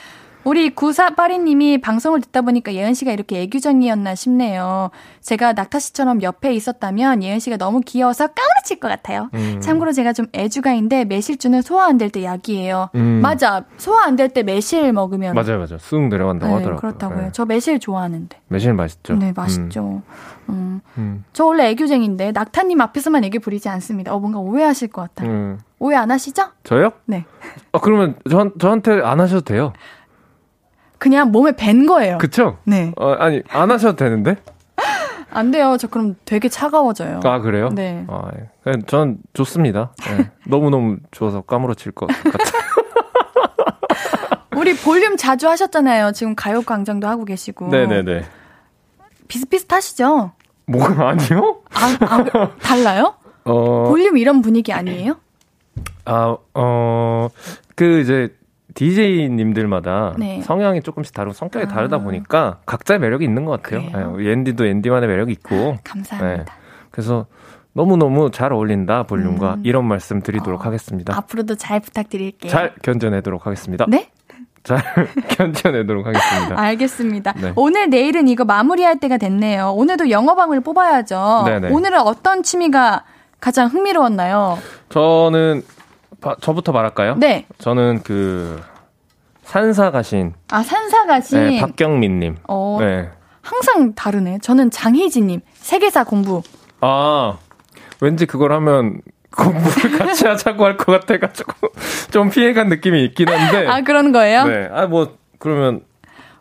[0.45, 4.90] 우리 9482님이 방송을 듣다 보니까 예은 씨가 이렇게 애교쟁이였나 싶네요.
[5.22, 9.30] 제가 낙타 씨처럼 옆에 있었다면 예은 씨가 너무 귀여워서 까무러칠 것 같아요.
[9.34, 9.61] 음.
[9.61, 12.90] 참고로 제가 좀 애주가인데 매실주는 소화 안 될 때 약이에요.
[12.95, 13.20] 음.
[13.22, 13.64] 맞아.
[13.78, 15.78] 소화 안 될 때 매실 먹으면 맞아요, 맞아요.
[15.78, 16.80] 쑥 내려간다고 네, 하더라고요.
[16.80, 17.20] 그렇다고요.
[17.22, 17.28] 네.
[17.32, 18.38] 저 매실 좋아하는데.
[18.49, 19.14] 매실 맛있죠.
[19.14, 20.03] 네, 맛있죠.
[20.51, 20.53] 음.
[20.55, 20.80] 음.
[20.99, 21.24] 음.
[21.32, 24.12] 저 원래 애교쟁인데 낙타님 앞에서만 애교 부리지 않습니다.
[24.14, 25.24] 어 뭔가 오해하실 것 같아.
[25.24, 25.59] 음.
[25.78, 26.45] 오해 안 하시죠?
[26.64, 26.92] 저요?
[27.07, 27.24] 네.
[27.72, 29.72] 아 그러면 저, 저한테 안 하셔도 돼요.
[31.05, 32.16] 그냥 몸에 밴 거예요.
[32.16, 32.57] 그쵸?
[32.64, 32.90] 네.
[32.96, 34.36] 어, 아니, 안 하셔도 되는데?
[35.30, 35.76] 안 돼요.
[35.78, 37.20] 저 그럼 되게 차가워져요.
[37.24, 37.68] 아, 그래요?
[37.74, 38.07] 네.
[38.09, 38.30] 아,
[38.66, 38.72] 예.
[38.86, 39.92] 전 좋습니다.
[39.98, 40.30] 네.
[40.48, 42.32] 너무너무 좋아서 까무러칠 것 같아요.
[44.57, 46.12] 우리 볼륨 자주 하셨잖아요.
[46.12, 47.68] 지금 가요광장도 하고 계시고.
[47.68, 48.24] 네네네.
[49.28, 50.32] 비슷비슷하시죠?
[50.64, 51.59] 뭐, 아니요?
[51.74, 53.16] 아, 아 달라요?
[53.44, 53.84] 어.
[53.90, 55.18] 볼륨 이런 분위기 아니에요?
[56.07, 57.28] 아, 어,
[57.74, 58.34] 그 이제
[58.75, 60.41] DJ님들마다 네.
[60.43, 61.68] 성향이 조금씩 다르고 성격이 아.
[61.68, 64.16] 다르다 보니까 각자의 매력이 있는 것 같아요.
[64.16, 65.77] 네, 앤디도 앤디만의 매력이 있고.
[65.85, 66.45] 감사합니다.
[66.45, 66.45] 네.
[66.91, 67.27] 그래서
[67.72, 69.55] 너무너무 잘 어울린다, 볼륨과.
[69.55, 69.62] 음.
[69.64, 70.64] 이런 말씀 드리도록 어.
[70.64, 71.16] 하겠습니다.
[71.16, 72.51] 앞으로도 잘 부탁드릴게요.
[72.51, 73.85] 잘 견뎌내도록 하겠습니다.
[73.89, 74.09] 네?
[74.62, 74.79] 잘
[75.29, 76.59] 견뎌내도록 하겠습니다.
[76.59, 77.33] 알겠습니다.
[77.33, 77.53] 네.
[77.57, 79.72] 오늘 내일은 이거 마무리할 때가 됐네요.
[79.72, 81.43] 오늘도 영어방을 뽑아야죠.
[81.47, 81.70] 네네.
[81.70, 83.05] 오늘은 어떤 취미가
[83.41, 84.57] 가장 흥미로웠나요?
[84.89, 85.62] 저는
[86.25, 87.16] 바, 저부터 말할까요?
[87.16, 87.45] 네.
[87.59, 88.61] 저는 그
[89.45, 92.37] 산사 가신 아 산사 가신 네, 박경민님.
[92.49, 93.11] 어, 네.
[93.43, 94.39] 항상 다르네.
[94.41, 96.43] 저는 장희진님 세계사 공부.
[96.81, 97.37] 아
[98.01, 99.01] 왠지 그걸 하면
[99.37, 101.53] 공부를 같이 하자고 할 것 같아가지고
[102.11, 103.66] 좀 피해간 느낌이 있긴 한데.
[103.68, 104.45] 아 그런 거예요?
[104.47, 104.68] 네.
[104.72, 105.83] 아 뭐 그러면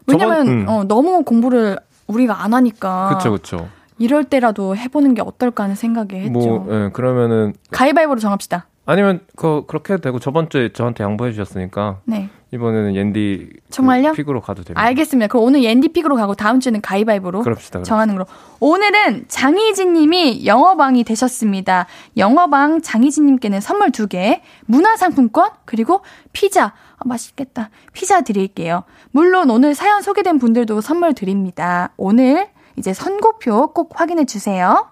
[0.08, 0.66] 왜냐면 저번, 음.
[0.70, 1.78] 어, 너무 공부를
[2.08, 3.16] 우리가 안 하니까.
[3.18, 3.70] 그쵸 그쵸.
[4.00, 6.32] 이럴 때라도 해보는 게 어떨까 하는 생각에 했죠.
[6.32, 8.68] 뭐 예, 그러면은 가위바위보로 정합시다.
[8.86, 12.30] 아니면 그 그렇게 해도 되고 저번 주에 저한테 양보해 주셨으니까 네.
[12.52, 14.12] 이번에는 옌디 정말요?
[14.12, 14.82] 그 픽으로 가도 됩니다.
[14.82, 15.28] 알겠습니다.
[15.28, 17.80] 그럼 오늘 옌디 픽으로 가고 다음 주는 가위바위보로 그럽시다.
[17.80, 17.84] 그럽시다.
[17.84, 18.28] 정하는 걸로.
[18.60, 21.88] 오늘은 장희진 님이 영어방이 되셨습니다.
[22.18, 26.66] 영어방 장희진 님께는 선물 2개, 문화상품권, 그리고 피자.
[26.98, 27.72] 아, 맛있겠다.
[27.94, 28.84] 피자 드릴게요.
[29.12, 31.92] 물론 오늘 사연 소개된 분들도 선물 드립니다.
[31.98, 34.92] 오늘 이제 선고표 꼭 확인해 주세요.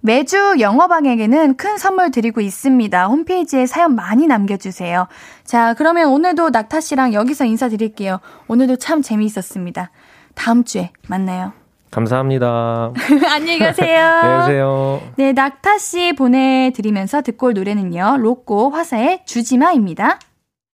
[0.00, 3.06] 매주 영어방에게는 큰 선물 드리고 있습니다.
[3.06, 5.08] 홈페이지에 사연 많이 남겨주세요.
[5.44, 8.20] 자, 그러면 오늘도 낙타 씨랑 여기서 인사드릴게요.
[8.46, 9.90] 오늘도 참 재미있었습니다.
[10.34, 11.52] 다음 주에 만나요.
[11.90, 12.92] 감사합니다.
[13.32, 14.04] 안녕히 가세요.
[14.06, 15.02] 안녕히 계세요.
[15.16, 18.18] 네, 낙타 씨 보내드리면서 듣고 올 노래는요.
[18.18, 20.18] 로꼬 화사의 주지마입니다.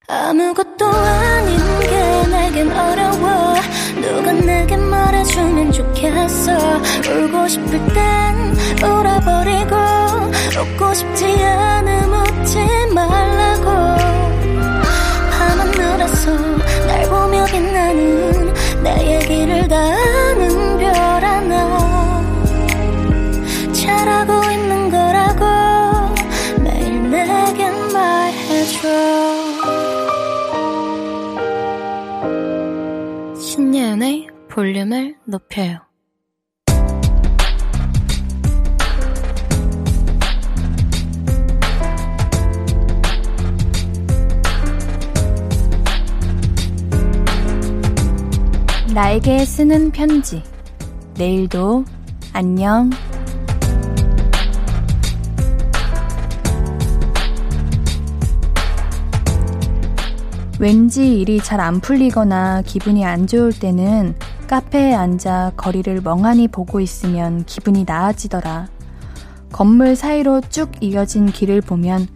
[0.06, 3.54] 아무것도 아닌 게 내겐 어려워
[4.00, 6.52] 누가 내게 말해주면 좋겠어.
[7.08, 9.76] 울고 싶을 땐 울어버리고
[10.60, 12.58] 웃고 싶지 않음 웃지
[12.94, 13.64] 말라고.
[15.30, 16.30] 밤하늘에서
[16.86, 18.17] 날 보며 빛나는
[34.68, 35.78] 볼륨을 높여요.
[48.92, 50.42] 나에게 쓰는 편지.
[51.16, 51.86] 내일도
[52.34, 52.90] 안녕.
[60.60, 64.14] 왠지 일이 잘 안 풀리거나 기분이 안 좋을 때는
[64.48, 68.68] 카페에 앉아 거리를 멍하니 보고 있으면 기분이 나아지더라.
[69.52, 72.08] 건물 사이로 쭉 이어진 길을 보면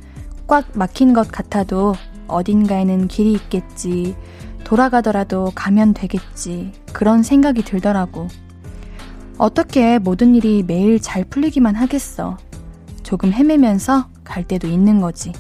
[0.46, 1.94] 꽉 막힌 것 같아도
[2.28, 4.16] 어딘가에는 길이 있겠지.
[4.64, 6.72] 돌아가더라도 가면 되겠지.
[6.94, 8.28] 그런 생각이 들더라고.
[9.36, 12.38] 어떻게 모든 일이 매일 잘 풀리기만 하겠어.
[13.02, 15.32] 조금 헤매면서 갈 때도 있는 거지.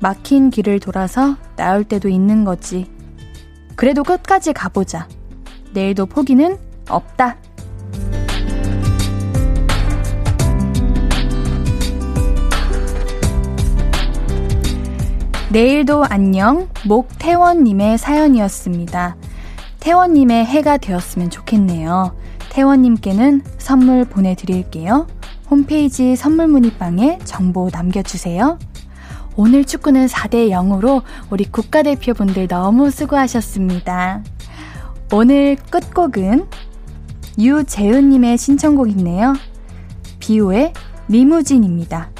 [0.00, 2.90] 막힌 길을 돌아서 나올 때도 있는 거지.
[3.76, 5.06] 그래도 끝까지 가보자.
[5.78, 6.58] 내일도 포기는
[6.88, 7.36] 없다.
[15.52, 19.16] 내일도 안녕 목태원님의 사연이었습니다.
[19.78, 22.16] 태원님의 해가 되었으면 좋겠네요.
[22.50, 25.06] 태원님께는 선물 보내드릴게요.
[25.48, 28.58] 홈페이지 선물 문의방에 정보 남겨주세요.
[29.36, 34.24] 오늘 축구는 4대 0으로 우리 국가대표분들 너무 수고하셨습니다.
[35.10, 36.46] 오늘 끝곡은
[37.38, 39.34] 유재은님의 신청곡이네요.
[40.18, 40.74] 비오의
[41.08, 42.10] 리무진입니다.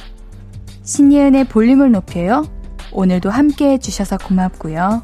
[0.85, 2.47] 신예은의 볼륨을 높여요.
[2.93, 5.03] 오늘도 함께 해주셔서 고맙고요.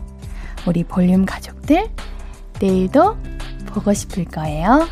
[0.67, 1.91] 우리 볼륨 가족들,
[2.59, 3.19] 내일도
[3.67, 4.89] 보고 싶을 거예요.